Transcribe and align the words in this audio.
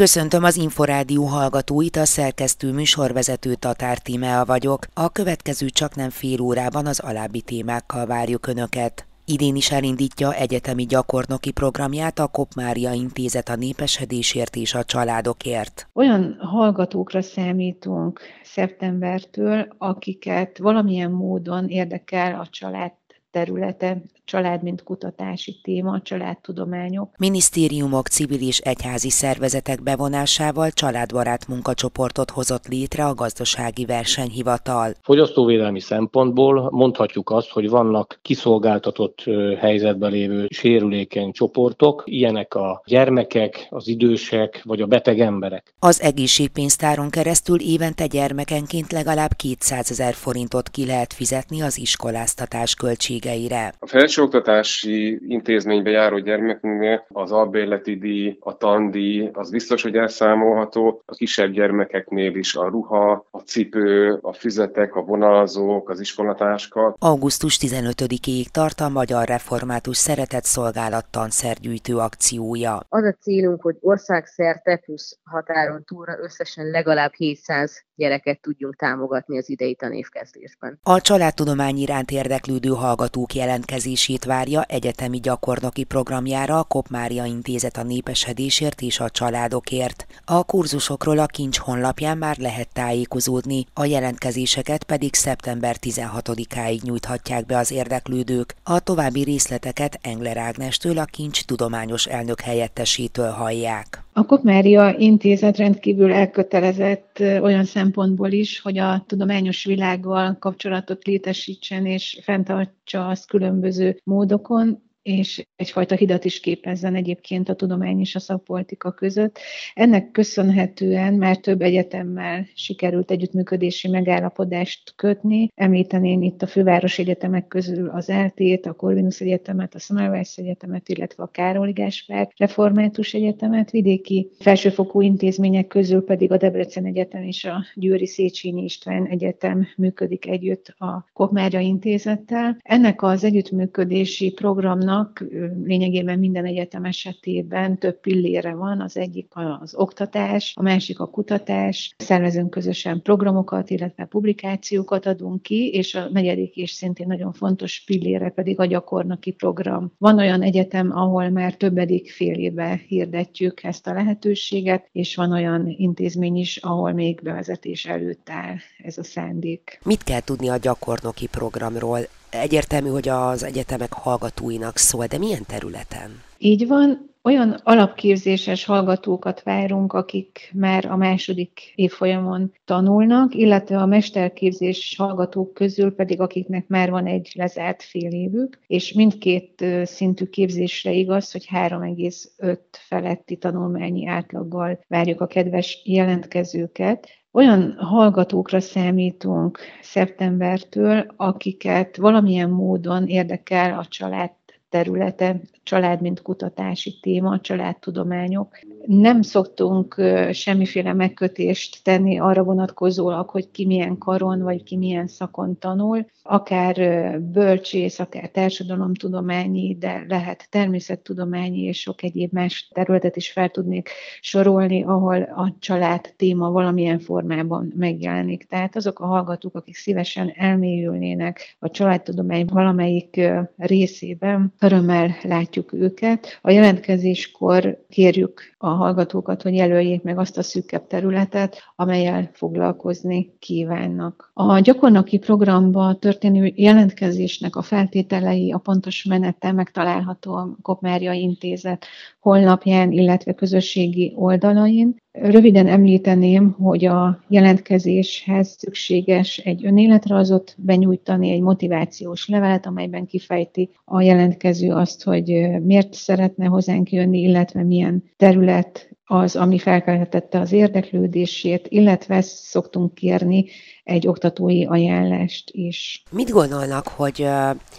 Köszöntöm 0.00 0.44
az 0.44 0.56
Inforádió 0.56 1.24
hallgatóit, 1.24 1.96
a 1.96 2.04
szerkesztő 2.04 2.72
műsorvezető 2.72 3.54
Tatár 3.54 3.98
Tímea 3.98 4.44
vagyok. 4.44 4.86
A 4.94 5.08
következő 5.08 5.68
csak 5.68 5.94
nem 5.94 6.10
fél 6.10 6.40
órában 6.40 6.86
az 6.86 7.00
alábbi 7.00 7.40
témákkal 7.40 8.06
várjuk 8.06 8.46
Önöket. 8.46 9.06
Idén 9.24 9.56
is 9.56 9.70
elindítja 9.70 10.34
egyetemi 10.34 10.84
gyakornoki 10.84 11.50
programját 11.50 12.18
a 12.18 12.26
Kopmária 12.26 12.92
Intézet 12.92 13.48
a 13.48 13.56
népesedésért 13.56 14.56
és 14.56 14.74
a 14.74 14.84
családokért. 14.84 15.88
Olyan 15.92 16.36
hallgatókra 16.40 17.22
számítunk 17.22 18.20
szeptembertől, 18.42 19.68
akiket 19.78 20.58
valamilyen 20.58 21.10
módon 21.10 21.68
érdekel 21.68 22.40
a 22.40 22.46
család 22.50 22.92
területe, 23.34 24.02
család, 24.24 24.62
mint 24.62 24.82
kutatási 24.82 25.60
téma, 25.62 26.00
családtudományok. 26.02 27.14
Minisztériumok, 27.18 28.08
civil 28.08 28.40
és 28.40 28.58
egyházi 28.58 29.10
szervezetek 29.10 29.82
bevonásával 29.82 30.70
családbarát 30.70 31.48
munkacsoportot 31.48 32.30
hozott 32.30 32.66
létre 32.68 33.04
a 33.04 33.14
gazdasági 33.14 33.84
versenyhivatal. 33.84 34.92
Fogyasztóvédelmi 35.02 35.80
szempontból 35.80 36.68
mondhatjuk 36.70 37.30
azt, 37.30 37.50
hogy 37.50 37.68
vannak 37.68 38.18
kiszolgáltatott 38.22 39.24
helyzetben 39.58 40.10
lévő 40.10 40.46
sérülékeny 40.48 41.32
csoportok, 41.32 42.02
ilyenek 42.06 42.54
a 42.54 42.82
gyermekek, 42.86 43.66
az 43.70 43.88
idősek 43.88 44.60
vagy 44.64 44.80
a 44.80 44.86
beteg 44.86 45.20
emberek. 45.20 45.74
Az 45.78 46.02
egészségpénztáron 46.02 47.10
keresztül 47.10 47.60
évente 47.60 48.06
gyermekenként 48.06 48.92
legalább 48.92 49.32
200 49.36 49.90
ezer 49.90 50.14
forintot 50.14 50.68
ki 50.68 50.86
lehet 50.86 51.12
fizetni 51.12 51.62
az 51.62 51.78
iskoláztatás 51.78 52.74
költségeire. 53.24 53.74
A 53.78 53.86
felsőoktatási 53.86 55.20
intézménybe 55.28 55.90
járó 55.90 56.18
gyermekünknél 56.18 57.06
az 57.08 57.32
albérleti 57.32 57.96
díj, 57.96 58.36
a 58.40 58.56
tandíj, 58.56 59.30
az 59.32 59.50
biztos, 59.50 59.82
hogy 59.82 59.96
elszámolható. 59.96 61.02
A 61.06 61.14
kisebb 61.14 61.50
gyermekeknél 61.50 62.36
is 62.36 62.54
a 62.54 62.68
ruha, 62.68 63.26
a 63.30 63.38
cipő, 63.38 64.18
a 64.22 64.32
füzetek, 64.32 64.94
a 64.94 65.02
vonalazók, 65.02 65.90
az 65.90 66.00
iskolatáska. 66.00 66.96
Augusztus 66.98 67.58
15-ig 67.60 68.46
tart 68.46 68.80
a 68.80 68.88
Magyar 68.88 69.28
Református 69.28 69.96
Szeretett 69.96 70.44
Szolgálat 70.44 71.06
tanszergyűjtő 71.10 71.96
akciója. 71.96 72.80
Az 72.88 73.04
a 73.04 73.16
célunk, 73.20 73.62
hogy 73.62 73.76
országszerte 73.80 74.76
plusz 74.76 75.18
határon 75.24 75.84
túlra 75.84 76.12
összesen 76.22 76.70
legalább 76.70 77.12
700 77.12 77.84
gyereket 77.96 78.40
tudjunk 78.40 78.76
támogatni 78.76 79.38
az 79.38 79.50
idei 79.50 79.74
tanévkezdésben. 79.74 80.78
A 80.82 81.00
családtudomány 81.00 81.76
iránt 81.76 82.10
érdeklődő 82.10 82.68
hallgatók 83.14 83.34
jelentkezését 83.34 84.24
várja 84.24 84.62
egyetemi 84.62 85.20
gyakornoki 85.20 85.84
programjára 85.84 86.58
a 86.58 86.62
Kopmária 86.62 87.24
Intézet 87.24 87.76
a 87.76 87.82
népesedésért 87.82 88.80
és 88.80 89.00
a 89.00 89.10
családokért. 89.10 90.06
A 90.24 90.44
kurzusokról 90.44 91.18
a 91.18 91.26
Kincs 91.26 91.58
honlapján 91.58 92.18
már 92.18 92.36
lehet 92.36 92.68
tájékozódni, 92.72 93.66
a 93.74 93.84
jelentkezéseket 93.84 94.84
pedig 94.84 95.14
szeptember 95.14 95.76
16-áig 95.80 96.82
nyújthatják 96.82 97.46
be 97.46 97.56
az 97.56 97.70
érdeklődők. 97.70 98.54
A 98.62 98.80
további 98.80 99.22
részleteket 99.22 99.98
Engler 100.02 100.36
Ágnestől 100.36 100.98
a 100.98 101.04
Kincs 101.04 101.44
tudományos 101.44 102.06
elnök 102.06 102.40
helyettesétől 102.40 103.30
hallják. 103.30 104.03
A 104.16 104.26
Kopmária 104.26 104.94
Intézet 104.98 105.56
rendkívül 105.56 106.12
elkötelezett 106.12 107.18
olyan 107.20 107.64
szempontból 107.64 108.30
is, 108.30 108.60
hogy 108.60 108.78
a 108.78 109.04
tudományos 109.06 109.64
világgal 109.64 110.36
kapcsolatot 110.38 111.04
létesítsen 111.04 111.86
és 111.86 112.18
fenntartsa 112.22 113.06
azt 113.06 113.28
különböző 113.28 114.00
módokon 114.04 114.82
és 115.04 115.46
egyfajta 115.56 115.94
hidat 115.94 116.24
is 116.24 116.40
képezzen 116.40 116.94
egyébként 116.94 117.48
a 117.48 117.54
tudomány 117.54 118.00
és 118.00 118.14
a 118.14 118.18
szakpolitika 118.18 118.92
között. 118.92 119.38
Ennek 119.74 120.10
köszönhetően 120.10 121.14
már 121.14 121.36
több 121.36 121.62
egyetemmel 121.62 122.46
sikerült 122.54 123.10
együttműködési 123.10 123.88
megállapodást 123.88 124.92
kötni. 124.96 125.50
Említeném 125.54 126.22
itt 126.22 126.42
a 126.42 126.46
főváros 126.46 126.98
egyetemek 126.98 127.46
közül 127.46 127.88
az 127.88 128.08
LT-t, 128.08 128.66
a 128.66 128.72
Corvinus 128.72 129.20
Egyetemet, 129.20 129.74
a 129.74 129.78
Semmelweis 129.78 130.36
Egyetemet, 130.36 130.88
illetve 130.88 131.22
a 131.22 131.26
Károly 131.26 131.72
Gáspár 131.72 132.28
Református 132.36 133.14
Egyetemet, 133.14 133.70
vidéki 133.70 134.30
felsőfokú 134.38 135.00
intézmények 135.00 135.66
közül 135.66 136.04
pedig 136.04 136.32
a 136.32 136.36
Debrecen 136.36 136.84
Egyetem 136.84 137.22
és 137.22 137.44
a 137.44 137.64
Győri 137.74 138.06
Széchenyi 138.06 138.62
István 138.62 139.06
Egyetem 139.06 139.66
működik 139.76 140.26
együtt 140.26 140.74
a 140.78 141.08
Kopmária 141.12 141.60
Intézettel. 141.60 142.56
Ennek 142.62 143.02
az 143.02 143.24
együttműködési 143.24 144.30
programnak 144.30 144.92
vannak, 144.94 145.24
lényegében 145.64 146.18
minden 146.18 146.44
egyetem 146.44 146.84
esetében 146.84 147.78
több 147.78 148.00
pillére 148.00 148.54
van, 148.54 148.80
az 148.80 148.96
egyik 148.96 149.32
az 149.60 149.74
oktatás, 149.74 150.52
a 150.56 150.62
másik 150.62 151.00
a 151.00 151.06
kutatás, 151.06 151.94
szervezünk 151.98 152.50
közösen 152.50 153.02
programokat, 153.02 153.70
illetve 153.70 154.04
publikációkat 154.04 155.06
adunk 155.06 155.42
ki, 155.42 155.70
és 155.70 155.94
a 155.94 156.08
negyedik 156.12 156.56
és 156.56 156.70
szintén 156.70 157.06
nagyon 157.06 157.32
fontos 157.32 157.82
pillére 157.86 158.28
pedig 158.30 158.60
a 158.60 158.64
gyakornoki 158.66 159.30
program. 159.30 159.92
Van 159.98 160.18
olyan 160.18 160.42
egyetem, 160.42 160.90
ahol 160.96 161.28
már 161.28 161.54
többedik 161.54 162.10
fél 162.10 162.38
éve 162.38 162.80
hirdetjük 162.86 163.62
ezt 163.62 163.86
a 163.86 163.92
lehetőséget, 163.92 164.88
és 164.92 165.16
van 165.16 165.32
olyan 165.32 165.66
intézmény 165.68 166.36
is, 166.36 166.56
ahol 166.56 166.92
még 166.92 167.20
bevezetés 167.22 167.84
előtt 167.84 168.30
áll 168.30 168.56
ez 168.78 168.98
a 168.98 169.04
szándék. 169.04 169.80
Mit 169.84 170.02
kell 170.02 170.20
tudni 170.20 170.48
a 170.48 170.56
gyakornoki 170.56 171.26
programról? 171.26 171.98
Egyértelmű, 172.40 172.88
hogy 172.88 173.08
az 173.08 173.44
egyetemek 173.44 173.92
hallgatóinak 173.92 174.76
szól, 174.76 175.06
de 175.06 175.18
milyen 175.18 175.44
területen? 175.46 176.22
Így 176.38 176.66
van, 176.66 177.14
olyan 177.22 177.60
alapképzéses 177.62 178.64
hallgatókat 178.64 179.42
várunk, 179.42 179.92
akik 179.92 180.50
már 180.54 180.84
a 180.84 180.96
második 180.96 181.72
évfolyamon 181.74 182.52
tanulnak, 182.64 183.34
illetve 183.34 183.78
a 183.78 183.86
mesterképzés 183.86 184.94
hallgatók 184.98 185.54
közül 185.54 185.94
pedig 185.94 186.20
akiknek 186.20 186.66
már 186.68 186.90
van 186.90 187.06
egy 187.06 187.32
lezárt 187.34 187.82
fél 187.82 188.10
évük, 188.10 188.58
és 188.66 188.92
mindkét 188.92 189.64
szintű 189.84 190.24
képzésre 190.24 190.92
igaz, 190.92 191.32
hogy 191.32 191.46
3,5 191.50 192.58
feletti 192.70 193.36
tanulmányi 193.36 194.06
átlaggal 194.06 194.84
várjuk 194.88 195.20
a 195.20 195.26
kedves 195.26 195.80
jelentkezőket. 195.84 197.08
Olyan 197.36 197.76
hallgatókra 197.78 198.60
számítunk 198.60 199.58
szeptembertől, 199.82 201.06
akiket 201.16 201.96
valamilyen 201.96 202.50
módon 202.50 203.06
érdekel 203.06 203.78
a 203.78 203.84
család 203.84 204.30
területe, 204.68 205.40
család 205.62 206.00
mint 206.00 206.22
kutatási 206.22 206.98
téma, 207.00 207.40
családtudományok. 207.40 208.58
Nem 208.86 209.22
szoktunk 209.22 210.02
semmiféle 210.32 210.92
megkötést 210.92 211.84
tenni 211.84 212.18
arra 212.18 212.42
vonatkozólag, 212.42 213.28
hogy 213.28 213.50
ki 213.50 213.66
milyen 213.66 213.98
karon 213.98 214.42
vagy 214.42 214.62
ki 214.62 214.76
milyen 214.76 215.06
szakon 215.06 215.58
tanul, 215.58 216.06
akár 216.22 216.74
bölcsész, 217.20 217.98
akár 217.98 218.28
társadalomtudományi, 218.28 219.76
de 219.78 220.04
lehet 220.08 220.46
természettudományi 220.50 221.60
és 221.60 221.80
sok 221.80 222.02
egyéb 222.02 222.32
más 222.32 222.68
területet 222.74 223.16
is 223.16 223.30
fel 223.32 223.48
tudnék 223.48 223.88
sorolni, 224.20 224.82
ahol 224.82 225.22
a 225.22 225.54
család 225.58 226.14
téma 226.16 226.50
valamilyen 226.50 226.98
formában 226.98 227.72
megjelenik. 227.76 228.44
Tehát 228.44 228.76
azok 228.76 229.00
a 229.00 229.06
hallgatók, 229.06 229.54
akik 229.54 229.74
szívesen 229.74 230.32
elmélyülnének 230.34 231.56
a 231.58 231.70
családtudomány 231.70 232.46
valamelyik 232.46 233.20
részében, 233.56 234.52
örömmel 234.60 235.16
látjuk 235.22 235.72
őket. 235.72 236.38
A 236.42 236.50
jelentkezéskor 236.50 237.84
kérjük 237.88 238.42
a 238.58 238.68
hallgatókat, 238.74 239.42
hogy 239.42 239.54
jelöljék 239.54 240.02
meg 240.02 240.18
azt 240.18 240.38
a 240.38 240.42
szűkebb 240.42 240.86
területet, 240.86 241.56
amelyel 241.76 242.30
foglalkozni 242.32 243.36
kívánnak. 243.38 244.30
A 244.34 244.58
gyakornoki 244.58 245.18
programba 245.18 245.94
történő 245.94 246.52
jelentkezésnek 246.54 247.56
a 247.56 247.62
feltételei, 247.62 248.52
a 248.52 248.58
pontos 248.58 249.04
menete 249.04 249.52
megtalálható 249.52 250.34
a 250.34 250.56
Kopmária 250.62 251.12
Intézet 251.12 251.86
honlapján, 252.20 252.92
illetve 252.92 253.32
közösségi 253.32 254.12
oldalain. 254.16 255.02
Röviden 255.20 255.66
említeném, 255.66 256.50
hogy 256.50 256.84
a 256.84 257.24
jelentkezéshez 257.28 258.48
szükséges 258.58 259.38
egy 259.38 259.66
önéletrajzot 259.66 260.54
benyújtani, 260.58 261.30
egy 261.30 261.40
motivációs 261.40 262.28
levelet, 262.28 262.66
amelyben 262.66 263.06
kifejti 263.06 263.70
a 263.84 264.00
jelentkező 264.00 264.72
azt, 264.72 265.02
hogy 265.02 265.26
miért 265.62 265.92
szeretne 265.92 266.46
hozzánk 266.46 266.92
jönni, 266.92 267.20
illetve 267.20 267.62
milyen 267.62 268.04
terület 268.16 268.88
az, 269.04 269.36
ami 269.36 269.58
felkeltette 269.58 270.40
az 270.40 270.52
érdeklődését, 270.52 271.66
illetve 271.68 272.20
szoktunk 272.20 272.94
kérni 272.94 273.46
egy 273.84 274.06
oktatói 274.06 274.64
ajánlást 274.64 275.50
is. 275.52 276.02
Mit 276.10 276.30
gondolnak, 276.30 276.88
hogy 276.88 277.26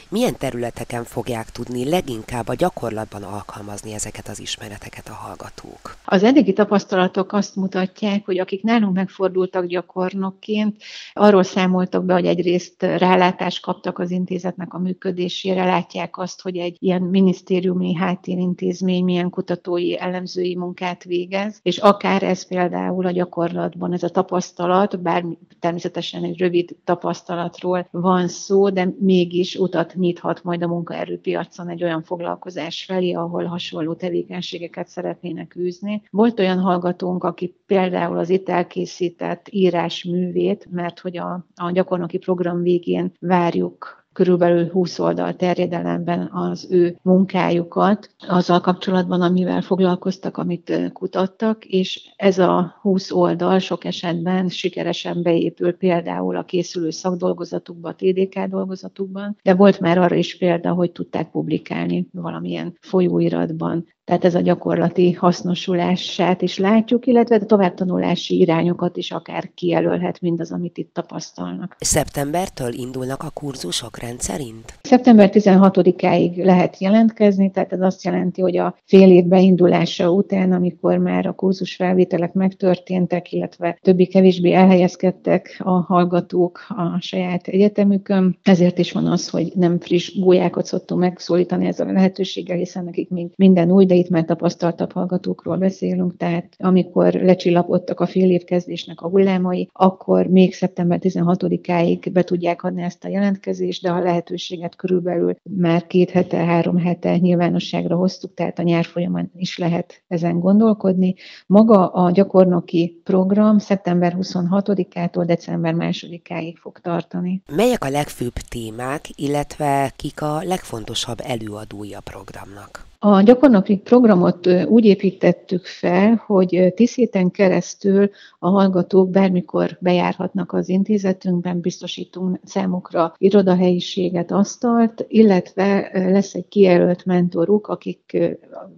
milyen 0.10 0.36
területeken 0.38 1.04
fogják 1.04 1.50
tudni 1.50 1.90
leginkább 1.90 2.48
a 2.48 2.56
gyakorlatban 2.56 3.24
alkalmazni 3.24 3.94
ezeket 3.94 4.28
az 4.28 4.40
ismereteket 4.40 5.08
a 5.08 5.14
hallgatók? 5.14 5.98
Az 6.06 6.24
eddigi 6.24 6.54
tapasztalatok 6.54 7.34
azt 7.34 7.56
mutatják, 7.56 8.26
hogy 8.26 8.40
akik 8.40 8.64
nálunk 8.64 8.96
megfordultak 8.96 9.66
gyakornokként, 9.66 10.84
arról 11.14 11.44
számoltak 11.44 12.06
be, 12.06 12.14
hogy 12.14 12.26
egyrészt 12.26 12.82
rálátást 12.82 13.62
kaptak 13.62 14.00
az 14.00 14.12
intézetnek 14.12 14.74
a 14.74 14.80
működésére, 14.80 15.66
látják 15.66 16.18
azt, 16.18 16.42
hogy 16.42 16.58
egy 16.58 16.78
ilyen 16.80 17.02
minisztériumi 17.02 17.96
háttérintézmény 17.96 19.04
milyen 19.04 19.30
kutatói, 19.30 20.00
elemzői 20.00 20.56
munkát 20.56 21.04
végez, 21.04 21.15
és 21.62 21.78
akár 21.78 22.24
ez 22.24 22.48
például 22.48 23.06
a 23.06 23.12
gyakorlatban, 23.12 23.94
ez 23.94 24.04
a 24.04 24.10
tapasztalat, 24.10 25.02
bár 25.02 25.26
természetesen 25.60 26.24
egy 26.24 26.38
rövid 26.38 26.76
tapasztalatról 26.84 27.88
van 27.92 28.28
szó, 28.28 28.70
de 28.70 28.94
mégis 29.00 29.56
utat 29.56 29.94
nyithat 29.96 30.44
majd 30.44 30.64
a 30.64 30.68
munkaerőpiacon 30.68 31.70
egy 31.70 31.84
olyan 31.84 32.04
foglalkozás 32.04 32.86
felé, 32.86 33.12
ahol 33.12 33.46
hasonló 33.46 33.94
tevékenységeket 33.94 34.88
szeretnének 34.88 35.56
űzni. 35.56 36.04
Volt 36.10 36.40
olyan 36.40 36.60
hallgatónk, 36.60 37.24
aki 37.24 37.56
például 37.66 38.18
az 38.18 38.30
itt 38.30 38.50
elkészített 38.50 39.48
írásművét, 39.50 40.68
mert 40.72 41.00
hogy 41.00 41.18
a, 41.18 41.46
a 41.56 41.72
gyakornoki 41.72 42.18
program 42.18 42.62
végén 42.62 43.12
várjuk 43.20 44.05
körülbelül 44.16 44.70
20 44.70 45.00
oldal 45.00 45.36
terjedelemben 45.36 46.30
az 46.32 46.68
ő 46.70 46.98
munkájukat 47.02 48.10
azzal 48.28 48.62
kapcsolatban, 48.62 49.22
amivel 49.22 49.62
foglalkoztak, 49.62 50.38
amit 50.38 50.90
kutattak, 50.94 51.66
és 51.66 52.14
ez 52.16 52.40
a 52.40 52.76
20 52.82 53.12
oldal 53.12 53.60
sok 53.60 53.86
esetben 53.86 54.50
sikeresen 54.50 55.22
beépül 55.22 55.78
például 55.78 56.36
a 56.36 56.44
készülő 56.44 56.90
szakdolgozatukba, 56.90 57.90
a 57.90 57.96
TDK 57.96 58.40
dolgozatukban, 58.40 59.38
de 59.44 59.54
volt 59.54 59.80
már 59.80 59.98
arra 59.98 60.16
is 60.16 60.38
példa, 60.38 60.74
hogy 60.74 60.92
tudták 60.92 61.32
publikálni 61.32 62.08
valamilyen 62.12 62.78
folyóiratban. 62.80 63.86
Tehát 64.06 64.26
ez 64.26 64.36
a 64.36 64.42
gyakorlati 64.42 65.12
hasznosulását 65.12 66.42
is 66.42 66.58
látjuk, 66.58 67.06
illetve 67.06 67.36
a 67.36 67.46
továbbtanulási 67.46 68.40
irányokat 68.40 68.98
is 68.98 69.12
akár 69.12 69.50
kijelölhet 69.54 70.22
mindaz, 70.22 70.52
amit 70.52 70.78
itt 70.78 70.94
tapasztalnak. 70.94 71.76
Szeptembertől 71.80 72.74
indulnak 72.74 73.24
a 73.24 73.30
kurzusok 73.30 73.98
rendszerint? 73.98 74.80
Szeptember 74.82 75.30
16-áig 75.34 76.44
lehet 76.44 76.80
jelentkezni, 76.80 77.52
tehát 77.52 77.74
ez 77.74 77.82
azt 77.82 78.04
jelenti, 78.04 78.42
hogy 78.42 78.58
a 78.58 78.76
fél 78.84 79.12
év 79.12 79.26
beindulása 79.26 80.12
után, 80.12 80.52
amikor 80.52 80.98
már 80.98 81.26
a 81.26 81.34
kurzus 81.34 81.76
felvételek 81.76 82.34
megtörténtek, 82.34 83.32
illetve 83.32 83.78
többi-kevésbé 83.82 84.54
elhelyezkedtek 84.54 85.62
a 85.64 85.72
hallgatók 85.72 86.60
a 86.70 87.02
saját 87.02 87.48
egyetemükön, 87.48 88.38
ezért 88.44 88.78
is 88.78 88.92
van 88.92 89.06
az, 89.06 89.30
hogy 89.30 89.52
nem 89.56 89.80
friss 89.80 90.20
gólyákat 90.20 90.66
szoktunk 90.66 91.02
megszólítani 91.02 91.66
ezzel 91.66 91.88
a 91.88 91.92
lehetőséggel, 91.92 92.58
hiszen 92.58 92.84
nekik 92.84 93.10
még 93.10 93.28
minden 93.36 93.72
új, 93.72 93.86
de 93.86 93.95
itt 93.96 94.10
már 94.10 94.26
tapasztaltabb 94.26 94.92
hallgatókról 94.92 95.58
beszélünk, 95.58 96.18
tehát 96.18 96.56
amikor 96.58 97.14
lecsillapodtak 97.14 98.00
a 98.00 98.06
fél 98.06 98.30
évkezdésnek 98.32 99.02
a 99.02 99.08
hullámai, 99.08 99.70
akkor 99.74 100.28
még 100.28 100.54
szeptember 100.54 101.00
16-áig 101.02 102.10
be 102.14 102.24
tudják 102.24 102.64
adni 102.64 102.82
ezt 102.82 103.04
a 103.04 103.08
jelentkezést, 103.08 103.82
de 103.82 103.92
a 103.92 104.00
lehetőséget 104.00 104.76
körülbelül 104.76 105.36
már 105.44 105.88
két 105.88 106.10
hete, 106.10 106.38
három 106.38 106.78
hete 106.78 107.18
nyilvánosságra 107.18 107.96
hoztuk, 107.96 108.34
tehát 108.34 108.60
a 108.60 108.64
nyár 108.64 108.86
folyamán 108.86 109.32
is 109.36 109.58
lehet 109.58 110.04
ezen 110.08 110.40
gondolkodni. 110.40 111.16
Maga 111.48 111.88
a 111.88 112.12
gyakornoki 112.12 113.02
program 113.04 113.58
szeptember 113.58 114.16
26-ától 114.20 115.24
december 115.26 115.74
2-áig 115.78 116.56
fog 116.56 116.80
tartani. 116.80 117.42
Melyek 117.56 117.84
a 117.84 117.90
legfőbb 117.90 118.34
témák, 118.34 119.06
illetve 119.16 119.92
kik 119.96 120.22
a 120.22 120.42
legfontosabb 120.44 121.20
előadói 121.24 121.94
a 121.94 122.00
programnak? 122.00 122.86
A 123.08 123.22
gyakornoki 123.22 123.78
programot 123.78 124.48
úgy 124.68 124.86
építettük 124.86 125.66
fel, 125.66 126.24
hogy 126.26 126.74
tíz 126.76 126.96
héten 126.96 127.32
keresztül 127.32 128.10
a 128.40 128.50
hallgatók 128.50 129.10
bármikor 129.10 129.78
bejárhatnak 129.80 130.54
az 130.54 130.70
intézetünkben, 130.70 131.60
biztosítunk 131.60 132.40
számukra 132.44 133.14
irodahelyiséget, 133.18 134.32
asztalt, 134.32 135.06
illetve 135.08 135.90
lesz 135.94 136.34
egy 136.34 136.48
kijelölt 136.48 137.06
mentoruk, 137.06 137.68
akik 137.68 138.18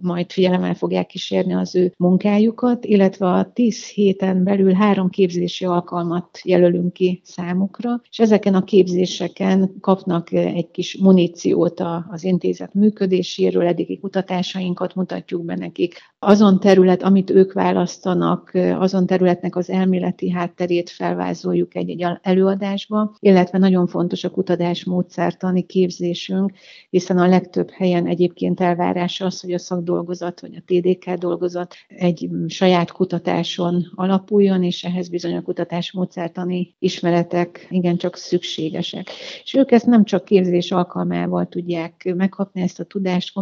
majd 0.00 0.30
figyelemmel 0.30 0.74
fogják 0.74 1.06
kísérni 1.06 1.54
az 1.54 1.74
ő 1.74 1.92
munkájukat, 1.96 2.84
illetve 2.84 3.26
a 3.26 3.50
tíz 3.52 3.86
héten 3.86 4.44
belül 4.44 4.72
három 4.72 5.08
képzési 5.08 5.64
alkalmat 5.64 6.40
jelölünk 6.44 6.92
ki 6.92 7.20
számukra, 7.24 8.00
és 8.10 8.18
ezeken 8.18 8.54
a 8.54 8.64
képzéseken 8.64 9.74
kapnak 9.80 10.32
egy 10.32 10.70
kis 10.70 10.96
muníciót 10.96 11.82
az 12.08 12.24
intézet 12.24 12.74
működéséről, 12.74 13.66
eddigi 13.66 13.98
kutatásainkat 14.18 14.94
mutatjuk 14.94 15.44
be 15.44 15.56
nekik. 15.56 16.00
Azon 16.20 16.60
terület, 16.60 17.02
amit 17.02 17.30
ők 17.30 17.52
választanak, 17.52 18.50
azon 18.78 19.06
területnek 19.06 19.56
az 19.56 19.70
elméleti 19.70 20.30
hátterét 20.30 20.90
felvázoljuk 20.90 21.74
egy-egy 21.74 22.06
előadásba, 22.22 23.16
illetve 23.18 23.58
nagyon 23.58 23.86
fontos 23.86 24.24
a 24.24 24.30
kutatás 24.30 24.84
módszertani 24.84 25.62
képzésünk, 25.62 26.52
hiszen 26.90 27.18
a 27.18 27.26
legtöbb 27.26 27.70
helyen 27.70 28.06
egyébként 28.06 28.60
elvárás 28.60 29.20
az, 29.20 29.40
hogy 29.40 29.52
a 29.52 29.58
szakdolgozat 29.58 30.40
vagy 30.40 30.54
a 30.54 30.62
TDK 30.66 31.10
dolgozat 31.10 31.74
egy 31.88 32.28
saját 32.46 32.92
kutatáson 32.92 33.90
alapuljon, 33.94 34.62
és 34.62 34.84
ehhez 34.84 35.08
bizony 35.08 35.36
a 35.36 35.42
kutatás 35.42 35.92
módszertani 35.92 36.74
ismeretek 36.78 37.66
igencsak 37.70 38.16
szükségesek. 38.16 39.10
És 39.44 39.54
ők 39.54 39.70
ezt 39.70 39.86
nem 39.86 40.04
csak 40.04 40.24
képzés 40.24 40.70
alkalmával 40.70 41.46
tudják 41.46 42.12
megkapni 42.16 42.60
ezt 42.60 42.80
a 42.80 42.84
tudást, 42.84 43.34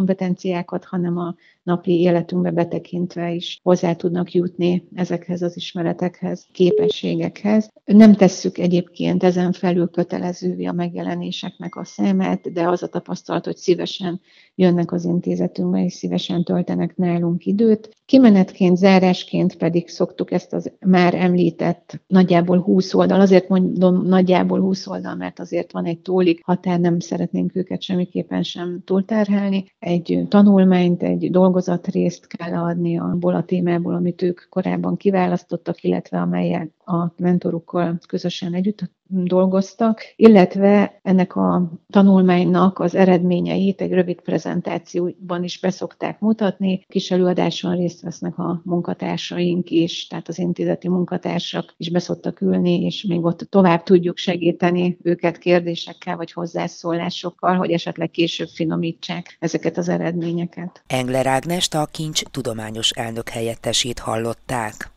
kompetenciákat, 0.67 0.85
hanem 0.85 1.17
a 1.17 1.35
napi 1.63 1.99
életünkbe 1.99 2.51
betekintve 2.51 3.31
is 3.31 3.59
hozzá 3.63 3.93
tudnak 3.93 4.31
jutni 4.31 4.87
ezekhez 4.93 5.41
az 5.41 5.55
ismeretekhez, 5.55 6.47
képességekhez. 6.51 7.71
Nem 7.85 8.13
tesszük 8.13 8.57
egyébként 8.57 9.23
ezen 9.23 9.51
felül 9.51 9.89
kötelezővé 9.89 10.65
a 10.65 10.71
megjelenéseknek 10.71 11.75
a 11.75 11.83
számát, 11.83 12.51
de 12.53 12.67
az 12.67 12.83
a 12.83 12.87
tapasztalat, 12.87 13.45
hogy 13.45 13.57
szívesen 13.57 14.21
jönnek 14.55 14.91
az 14.91 15.05
intézetünkbe, 15.05 15.83
és 15.83 15.93
szívesen 15.93 16.43
töltenek 16.43 16.95
nálunk 16.95 17.45
időt. 17.45 17.96
Kimenetként, 18.07 18.77
zárásként 18.77 19.55
pedig 19.55 19.87
szoktuk 19.87 20.31
ezt 20.31 20.53
az 20.53 20.71
már 20.79 21.13
említett 21.13 22.01
nagyjából 22.07 22.59
20 22.59 22.93
oldal, 22.93 23.19
azért 23.19 23.49
mondom 23.49 24.05
nagyjából 24.05 24.59
20 24.59 24.87
oldal, 24.87 25.15
mert 25.15 25.39
azért 25.39 25.71
van 25.71 25.85
egy 25.85 25.99
tólig 25.99 26.41
határ, 26.43 26.79
nem 26.79 26.99
szeretnénk 26.99 27.55
őket 27.55 27.81
semmiképpen 27.81 28.43
sem 28.43 28.81
túlterhelni. 28.85 29.65
Egy 29.79 30.25
tanulmányt, 30.29 31.03
egy 31.03 31.31
dolgozatrészt 31.31 32.27
kell 32.27 32.53
adni 32.53 32.99
abból 32.99 33.35
a 33.35 33.43
témából, 33.43 33.95
amit 33.95 34.21
ők 34.21 34.41
korábban 34.49 34.97
kiválasztottak, 34.97 35.83
illetve 35.83 36.19
amelyet 36.19 36.71
a 36.87 37.13
mentorukkal 37.17 37.99
közösen 38.07 38.53
együtt 38.53 38.81
dolgoztak, 39.09 40.01
illetve 40.15 40.99
ennek 41.03 41.35
a 41.35 41.71
tanulmánynak 41.89 42.79
az 42.79 42.95
eredményeit 42.95 43.81
egy 43.81 43.91
rövid 43.91 44.21
prezentációban 44.21 45.43
is 45.43 45.59
beszokták 45.59 46.19
mutatni. 46.19 46.85
Kis 46.87 47.11
előadáson 47.11 47.75
részt 47.75 48.01
vesznek 48.01 48.37
a 48.37 48.61
munkatársaink 48.63 49.69
is, 49.69 50.07
tehát 50.07 50.27
az 50.27 50.39
intézeti 50.39 50.89
munkatársak 50.89 51.73
is 51.77 51.89
beszoktak 51.89 52.41
ülni, 52.41 52.81
és 52.81 53.03
még 53.03 53.23
ott 53.23 53.47
tovább 53.49 53.83
tudjuk 53.83 54.17
segíteni 54.17 54.97
őket 55.01 55.37
kérdésekkel 55.37 56.15
vagy 56.15 56.31
hozzászólásokkal, 56.31 57.55
hogy 57.55 57.71
esetleg 57.71 58.09
később 58.09 58.47
finomítsák 58.47 59.37
ezeket 59.39 59.77
az 59.77 59.89
eredményeket. 59.89 60.83
Engler 60.87 61.25
Ágnest 61.25 61.73
a 61.75 61.87
Kincs 61.91 62.23
tudományos 62.23 62.89
elnök 62.89 63.29
helyettesét 63.29 63.99
hallották. 63.99 64.91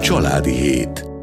Családi 0.00 0.52
hét. 0.52 1.21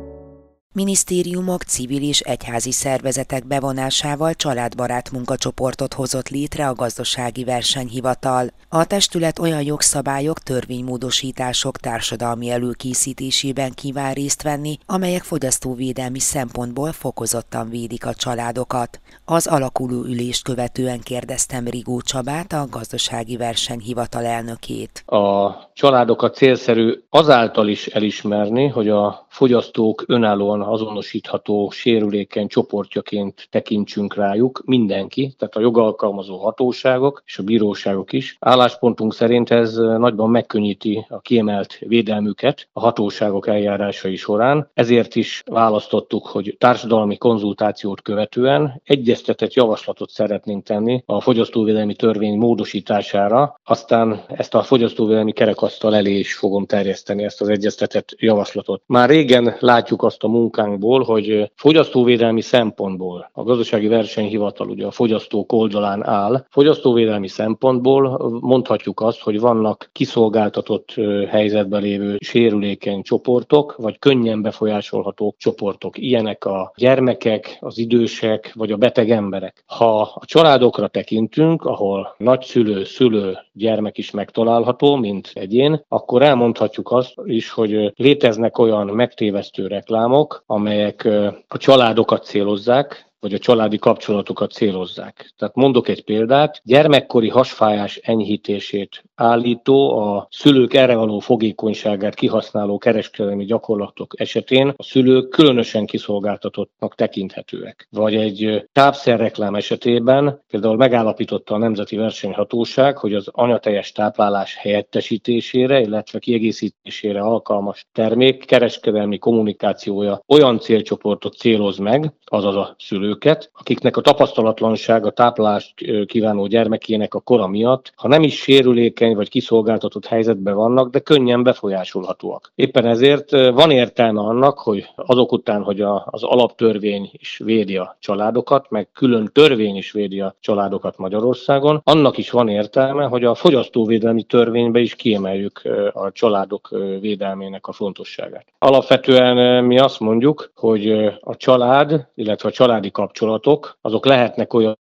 Minisztériumok, 0.80 1.64
civil 1.64 2.04
és 2.04 2.20
egyházi 2.20 2.72
szervezetek 2.72 3.48
bevonásával 3.48 4.34
családbarát 4.34 5.12
munkacsoportot 5.12 5.94
hozott 5.94 6.30
létre 6.30 6.68
a 6.68 6.74
gazdasági 6.74 7.44
versenyhivatal. 7.44 8.48
A 8.70 8.86
testület 8.86 9.40
olyan 9.40 9.62
jogszabályok, 9.62 10.40
törvénymódosítások 10.40 11.78
társadalmi 11.78 12.50
előkészítésében 12.50 13.72
kíván 13.72 14.14
részt 14.14 14.44
venni, 14.44 14.78
amelyek 14.86 15.24
fogyasztóvédelmi 15.24 16.20
szempontból 16.20 16.92
fokozottan 16.92 17.70
védik 17.70 18.06
a 18.06 18.14
családokat. 18.14 19.00
Az 19.26 19.48
alakuló 19.48 20.04
ülést 20.04 20.44
követően 20.44 21.00
kérdeztem 21.00 21.68
Rigó 21.68 22.02
Csabát, 22.02 22.54
a 22.54 22.68
gazdasági 22.70 23.38
versenyhivatal 23.38 24.26
elnökét. 24.26 25.04
A 25.06 25.52
családokat 25.74 26.36
célszerű 26.36 26.94
azáltal 27.10 27.68
is 27.68 27.88
elismerni, 27.88 28.68
hogy 28.68 28.90
a 28.90 29.26
fogyasztók 29.30 30.04
önállóan 30.08 30.68
azonosítható 30.70 31.70
sérülékeny 31.70 32.48
csoportjaként 32.48 33.48
tekintsünk 33.50 34.16
rájuk, 34.16 34.62
mindenki, 34.66 35.34
tehát 35.38 35.56
a 35.56 35.60
jogalkalmazó 35.60 36.38
hatóságok 36.38 37.24
és 37.26 37.38
a 37.38 37.44
bíróságok 37.44 38.14
is. 38.14 38.38
Álláspontunk 38.40 39.14
szerint 39.14 39.50
ez 39.50 39.76
nagyban 39.76 40.30
megkönnyíti 40.30 41.06
a 41.10 41.20
kiemelt 41.20 41.78
védelmüket 41.80 42.70
a 42.74 42.80
hatóságok 42.80 43.48
eljárásai 43.48 44.16
során. 44.16 44.70
Ezért 44.74 45.16
is 45.16 45.44
választottuk, 45.46 46.28
hogy 46.28 46.56
társadalmi 46.58 47.18
konzultációt 47.18 48.02
követően 48.02 48.82
egyeztetett 48.84 49.54
javaslatot 49.54 50.10
szeretnénk 50.10 50.64
tenni 50.64 51.04
a 51.06 51.22
fogyasztóvédelmi 51.22 51.96
törvény 51.96 52.38
módosítására, 52.38 53.60
aztán 53.64 54.24
ezt 54.28 54.56
a 54.56 54.64
fogyasztóvédelmi 54.64 55.32
kerekasztal 55.32 55.96
elé 55.96 56.18
is 56.18 56.36
fogom 56.36 56.66
terjeszteni 56.66 57.24
ezt 57.24 57.42
az 57.42 57.50
egyeztetett 57.50 58.16
javaslatot. 58.18 58.82
Már 58.86 59.10
régen 59.10 59.56
látjuk 59.60 60.04
azt 60.04 60.24
a 60.24 60.28
munkát, 60.28 60.49
munkánkból, 60.50 61.04
hogy 61.04 61.52
fogyasztóvédelmi 61.56 62.42
szempontból 62.42 63.30
a 63.34 63.44
gazdasági 63.44 63.88
versenyhivatal 63.88 64.70
ugye 64.70 64.86
a 64.86 64.92
fogyasztók 64.92 65.52
oldalán 65.52 66.06
áll. 66.06 66.46
Fogyasztóvédelmi 66.50 67.28
szempontból 67.28 68.30
mondhatjuk 68.42 69.02
azt, 69.02 69.22
hogy 69.22 69.40
vannak 69.40 69.90
kiszolgáltatott 69.92 70.94
helyzetben 71.28 71.82
lévő 71.82 72.18
sérülékeny 72.20 73.02
csoportok, 73.02 73.76
vagy 73.78 74.00
könnyen 74.00 74.42
befolyásolható 74.42 75.36
csoportok. 75.38 75.98
Ilyenek 75.98 76.46
a 76.46 76.72
gyermekek, 76.76 77.58
az 77.60 77.78
idősek, 77.78 78.52
vagy 78.56 78.72
a 78.72 78.78
beteg 78.78 79.10
emberek. 79.12 79.64
Ha 79.66 80.02
a 80.02 80.26
családokra 80.26 80.88
tekintünk, 80.88 81.66
ahol 81.66 82.16
nagyszülő, 82.18 82.84
szülő, 82.84 83.38
gyermek 83.54 83.98
is 83.98 84.12
megtalálható, 84.12 84.96
mint 84.96 85.32
egyén, 85.34 85.84
akkor 85.88 86.22
elmondhatjuk 86.22 86.92
azt 86.92 87.14
is, 87.26 87.50
hogy 87.50 87.94
léteznek 87.96 88.58
olyan 88.58 88.88
megtévesztő 88.88 89.68
reklámok, 89.68 90.39
amelyek 90.46 91.06
a 91.48 91.58
családokat 91.58 92.26
célozzák, 92.26 93.08
vagy 93.20 93.34
a 93.34 93.40
családi 93.40 93.78
kapcsolatokat 93.78 94.52
célozzák. 94.52 95.34
Tehát 95.38 95.56
mondok 95.56 95.88
egy 95.88 96.04
példát, 96.04 96.62
gyermekkori 96.64 97.30
hasfájás 97.30 97.96
enyhítését 97.96 99.04
állító, 99.20 99.98
a 99.98 100.28
szülők 100.32 100.74
erre 100.74 100.96
való 100.96 101.20
fogékonyságát 101.20 102.16
kihasználó 102.16 102.78
kereskedelmi 102.78 103.46
gyakorlatok 103.46 104.14
esetén 104.18 104.74
a 104.76 104.84
szülők 104.84 105.30
különösen 105.30 105.86
kiszolgáltatottnak 105.86 106.96
tekinthetőek. 106.96 107.88
Vagy 107.92 108.16
egy 108.16 108.68
tápszerreklám 108.72 109.56
esetében 109.56 110.42
például 110.48 110.76
megállapította 110.76 111.54
a 111.54 111.58
Nemzeti 111.58 111.96
Versenyhatóság, 111.96 112.98
hogy 112.98 113.14
az 113.14 113.28
anyateljes 113.32 113.92
táplálás 113.92 114.56
helyettesítésére, 114.56 115.80
illetve 115.80 116.20
kiegészítésére 116.20 117.20
alkalmas 117.20 117.88
termék 117.92 118.46
kereskedelmi 118.46 119.18
kommunikációja 119.18 120.22
olyan 120.28 120.60
célcsoportot 120.60 121.38
céloz 121.38 121.78
meg, 121.78 122.14
azaz 122.26 122.56
a 122.56 122.76
szülő 122.78 123.10
szülőket, 123.10 123.52
akiknek 123.54 123.98
a 123.98 124.02
tapasztalatlanság 124.02 125.06
a 125.06 125.12
táplást 125.12 125.74
kívánó 126.06 126.48
gyermekének 126.48 127.14
a 127.14 127.20
kora 127.20 127.48
miatt, 127.48 127.94
ha 127.96 128.08
nem 128.08 128.24
is 128.24 128.42
sérülékeny 128.42 129.09
vagy 129.16 129.30
kiszolgáltatott 129.30 130.06
helyzetben 130.06 130.56
vannak, 130.56 130.90
de 130.90 131.00
könnyen 131.00 131.44
befolyásolhatóak. 131.44 132.52
Éppen 132.56 132.86
ezért 132.86 133.32
van 133.32 133.72
értelme 133.72 134.20
annak, 134.20 134.60
hogy 134.60 134.90
azok 134.96 135.32
után, 135.32 135.64
hogy 135.64 135.82
a, 135.82 136.08
az 136.10 136.24
alaptörvény 136.24 137.10
is 137.12 137.42
védi 137.44 137.78
a 137.78 137.98
családokat, 138.00 138.70
meg 138.70 138.90
külön 138.94 139.30
törvény 139.34 139.76
is 139.76 139.92
védi 139.92 140.22
a 140.22 140.36
családokat 140.40 140.98
Magyarországon, 140.98 141.82
annak 141.84 142.18
is 142.18 142.30
van 142.30 142.48
értelme, 142.48 143.06
hogy 143.06 143.24
a 143.24 143.36
fogyasztóvédelmi 143.36 144.24
törvénybe 144.24 144.80
is 144.80 144.96
kiemeljük 144.96 145.62
a 145.94 146.12
családok 146.12 146.70
védelmének 147.00 147.68
a 147.68 147.72
fontosságát. 147.72 148.46
Alapvetően 148.58 149.64
mi 149.64 149.80
azt 149.80 150.00
mondjuk, 150.00 150.52
hogy 150.56 150.92
a 151.22 151.36
család, 151.36 152.08
illetve 152.16 152.50
a 152.50 152.52
családi 152.52 152.92
kapcsolatok, 152.92 153.78
azok 153.82 154.06
lehetnek 154.06 154.54
olyan 154.54 154.78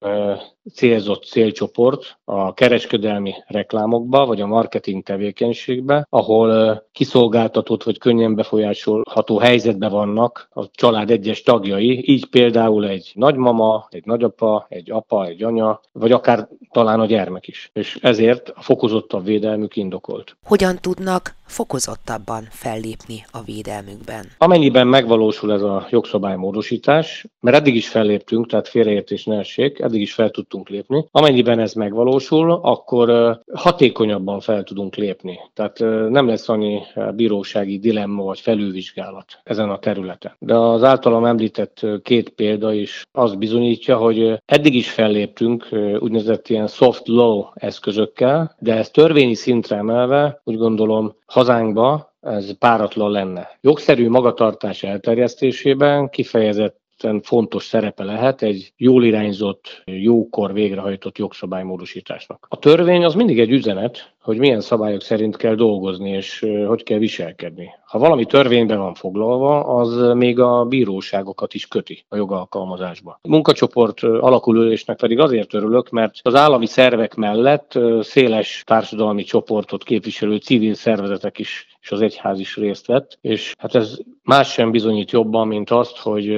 célzott 0.73 1.23
célcsoport 1.23 2.17
a 2.25 2.53
kereskedelmi 2.53 3.33
reklámokba, 3.47 4.25
vagy 4.25 4.41
a 4.41 4.47
marketing 4.47 5.03
tevékenységbe, 5.03 6.07
ahol 6.09 6.83
kiszolgáltatott 6.91 7.83
vagy 7.83 7.97
könnyen 7.97 8.35
befolyásolható 8.35 9.37
helyzetben 9.37 9.91
vannak 9.91 10.49
a 10.53 10.69
család 10.71 11.11
egyes 11.11 11.43
tagjai, 11.43 12.11
így 12.11 12.25
például 12.25 12.87
egy 12.87 13.11
nagymama, 13.13 13.87
egy 13.89 14.05
nagyapa, 14.05 14.65
egy 14.69 14.91
apa, 14.91 15.25
egy 15.25 15.43
anya, 15.43 15.81
vagy 15.91 16.11
akár 16.11 16.47
talán 16.71 16.99
a 16.99 17.05
gyermek 17.05 17.47
is. 17.47 17.69
És 17.73 17.97
ezért 18.01 18.49
a 18.49 18.61
fokozottabb 18.61 19.25
védelmük 19.25 19.75
indokolt. 19.75 20.37
Hogyan 20.43 20.77
tudnak 20.81 21.36
fokozottabban 21.47 22.47
fellépni 22.49 23.25
a 23.31 23.41
védelmükben? 23.41 24.25
Amennyiben 24.37 24.87
megvalósul 24.87 25.53
ez 25.53 25.61
a 25.61 25.87
jogszabálymódosítás, 25.89 27.25
mert 27.39 27.57
eddig 27.57 27.75
is 27.75 27.87
felléptünk, 27.87 28.47
tehát 28.47 28.67
félreértés 28.67 29.25
ne 29.25 29.37
essék, 29.37 29.79
eddig 29.79 30.01
is 30.01 30.13
fel 30.13 30.29
tudtunk 30.29 30.69
lépni. 30.69 31.05
Amennyiben 31.11 31.59
ez 31.59 31.73
megvalósul, 31.73 32.51
akkor 32.51 33.39
hatékonyabban 33.53 34.39
fel 34.39 34.63
tudunk 34.63 34.95
lépni. 34.95 35.39
Tehát 35.53 35.79
nem 36.09 36.27
lesz 36.27 36.49
annyi 36.49 36.81
bírósági 37.15 37.79
dilemma 37.79 38.23
vagy 38.23 38.39
felülvizsgálat 38.39 39.39
ezen 39.43 39.69
a 39.69 39.79
területen. 39.79 40.35
De 40.39 40.55
az 40.55 40.83
általam 40.83 41.25
említett 41.25 41.85
két 42.03 42.29
példa 42.29 42.73
is 42.73 43.03
azt 43.11 43.37
bizonyítja, 43.37 43.97
hogy 43.97 44.41
eddig 44.45 44.75
is 44.75 44.91
felléptünk 44.91 45.67
úgynevezett 45.99 46.49
ilyen 46.49 46.67
soft 46.67 47.07
law 47.07 47.45
eszközökkel, 47.53 48.55
de 48.59 48.75
ez 48.75 48.89
törvényi 48.89 49.33
szintre 49.33 49.75
emelve 49.75 50.41
úgy 50.43 50.57
gondolom 50.57 51.15
hazánkba 51.37 52.15
ez 52.19 52.57
páratlan 52.57 53.11
lenne. 53.11 53.57
Jogszerű 53.61 54.09
magatartás 54.09 54.83
elterjesztésében 54.83 56.09
kifejezett 56.09 56.79
fontos 57.21 57.65
szerepe 57.65 58.03
lehet 58.03 58.41
egy 58.41 58.73
jól 58.77 59.03
irányzott, 59.03 59.83
jókor 59.85 60.53
végrehajtott 60.53 61.17
jogszabálymódosításnak. 61.17 62.45
A 62.49 62.59
törvény 62.59 63.03
az 63.03 63.13
mindig 63.13 63.39
egy 63.39 63.51
üzenet, 63.51 64.15
hogy 64.21 64.37
milyen 64.37 64.61
szabályok 64.61 65.01
szerint 65.01 65.37
kell 65.37 65.55
dolgozni, 65.55 66.09
és 66.09 66.45
hogy 66.67 66.83
kell 66.83 66.97
viselkedni. 66.97 67.69
Ha 67.85 67.99
valami 67.99 68.25
törvényben 68.25 68.77
van 68.77 68.93
foglalva, 68.93 69.59
az 69.59 70.13
még 70.13 70.39
a 70.39 70.65
bíróságokat 70.65 71.53
is 71.53 71.67
köti 71.67 72.05
a 72.07 72.15
jogalkalmazásba. 72.15 73.19
A 73.21 73.29
munkacsoport 73.29 74.03
alakulésnek 74.03 74.97
pedig 74.97 75.19
azért 75.19 75.53
örülök, 75.53 75.89
mert 75.89 76.19
az 76.21 76.35
állami 76.35 76.65
szervek 76.65 77.15
mellett 77.15 77.79
széles 78.01 78.63
társadalmi 78.65 79.23
csoportot 79.23 79.83
képviselő 79.83 80.37
civil 80.37 80.73
szervezetek 80.73 81.39
is 81.39 81.77
és 81.87 81.93
az 81.93 82.01
egyház 82.01 82.39
is 82.39 82.55
részt 82.55 82.85
vett, 82.85 83.17
és 83.21 83.53
hát 83.57 83.75
ez 83.75 83.97
más 84.23 84.51
sem 84.51 84.71
bizonyít 84.71 85.11
jobban, 85.11 85.47
mint 85.47 85.69
azt, 85.69 85.97
hogy 85.97 86.37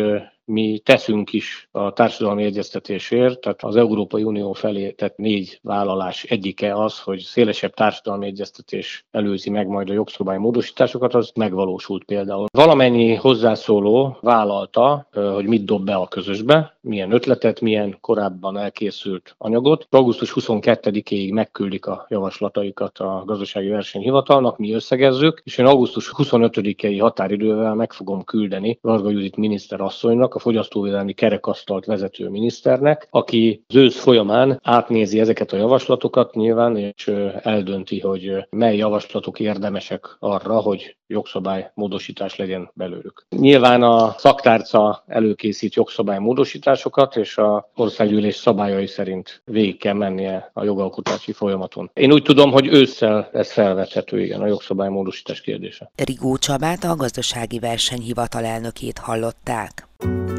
mi 0.49 0.79
teszünk 0.83 1.33
is 1.33 1.67
a 1.71 1.93
társadalmi 1.93 2.43
egyeztetésért, 2.43 3.39
tehát 3.39 3.63
az 3.63 3.75
Európai 3.75 4.23
Unió 4.23 4.53
felé 4.53 4.91
tett 4.91 5.17
négy 5.17 5.59
vállalás 5.63 6.23
egyike 6.23 6.75
az, 6.75 6.99
hogy 6.99 7.19
szélesebb 7.19 7.73
társadalmi 7.73 8.25
egyeztetés 8.25 9.05
előzi 9.11 9.49
meg 9.49 9.67
majd 9.67 9.89
a 9.89 9.93
jogszabály 9.93 10.37
módosításokat, 10.37 11.13
az 11.13 11.31
megvalósult 11.35 12.03
például. 12.03 12.45
Valamennyi 12.51 13.13
hozzászóló 13.13 14.17
vállalta, 14.21 15.07
hogy 15.11 15.45
mit 15.45 15.65
dob 15.65 15.85
be 15.85 15.95
a 15.95 16.07
közösbe, 16.07 16.77
milyen 16.81 17.11
ötletet, 17.11 17.61
milyen 17.61 17.97
korábban 18.01 18.57
elkészült 18.57 19.35
anyagot. 19.37 19.87
Augusztus 19.89 20.33
22-ig 20.35 21.33
megküldik 21.33 21.85
a 21.85 22.05
javaslataikat 22.09 22.97
a 22.97 23.23
gazdasági 23.25 23.67
versenyhivatalnak, 23.67 24.57
mi 24.57 24.73
összegezzük, 24.73 25.41
és 25.43 25.57
én 25.57 25.65
augusztus 25.65 26.13
25-i 26.17 26.97
határidővel 26.99 27.73
meg 27.73 27.93
fogom 27.93 28.23
küldeni 28.23 28.77
Varga 28.81 29.09
Judit 29.09 29.35
miniszter 29.35 29.81
asszonynak, 29.81 30.35
a 30.39 30.41
fogyasztóvédelmi 30.41 31.13
kerekasztalt 31.13 31.85
vezető 31.85 32.29
miniszternek, 32.29 33.07
aki 33.09 33.63
az 33.67 33.75
ősz 33.75 33.99
folyamán 33.99 34.59
átnézi 34.63 35.19
ezeket 35.19 35.51
a 35.51 35.57
javaslatokat 35.57 36.35
nyilván, 36.35 36.77
és 36.77 37.07
eldönti, 37.41 37.99
hogy 37.99 38.47
mely 38.49 38.77
javaslatok 38.77 39.39
érdemesek 39.39 40.17
arra, 40.19 40.59
hogy 40.59 40.97
jogszabály 41.07 41.71
módosítás 41.73 42.35
legyen 42.35 42.71
belőlük. 42.73 43.25
Nyilván 43.29 43.83
a 43.83 44.15
szaktárca 44.17 45.03
előkészít 45.07 45.75
jogszabály 45.75 46.19
módosításokat, 46.19 47.15
és 47.15 47.37
a 47.37 47.69
országgyűlés 47.75 48.35
szabályai 48.35 48.87
szerint 48.87 49.41
végig 49.45 49.77
kell 49.77 49.93
mennie 49.93 50.49
a 50.53 50.63
jogalkotási 50.63 51.31
folyamaton. 51.31 51.89
Én 51.93 52.11
úgy 52.11 52.23
tudom, 52.23 52.51
hogy 52.51 52.67
ősszel 52.67 53.29
ez 53.33 53.51
felvethető, 53.51 54.21
igen, 54.21 54.41
a 54.41 54.47
jogszabály 54.47 54.89
módosítás 54.89 55.41
kérdése. 55.41 55.91
Rigó 55.95 56.37
Csabát, 56.37 56.83
a 56.83 56.95
gazdasági 56.95 57.59
versenyhivatal 57.59 58.45
elnökét 58.45 58.97
hallották. 58.97 59.88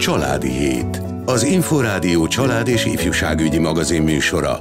Családi 0.01 0.51
Hét. 0.51 1.03
Az 1.25 1.43
Inforádió 1.43 2.27
család 2.27 2.69
és 2.69 2.85
ifjúságügyi 2.85 3.59
magazin 3.59 4.03
műsora. 4.03 4.59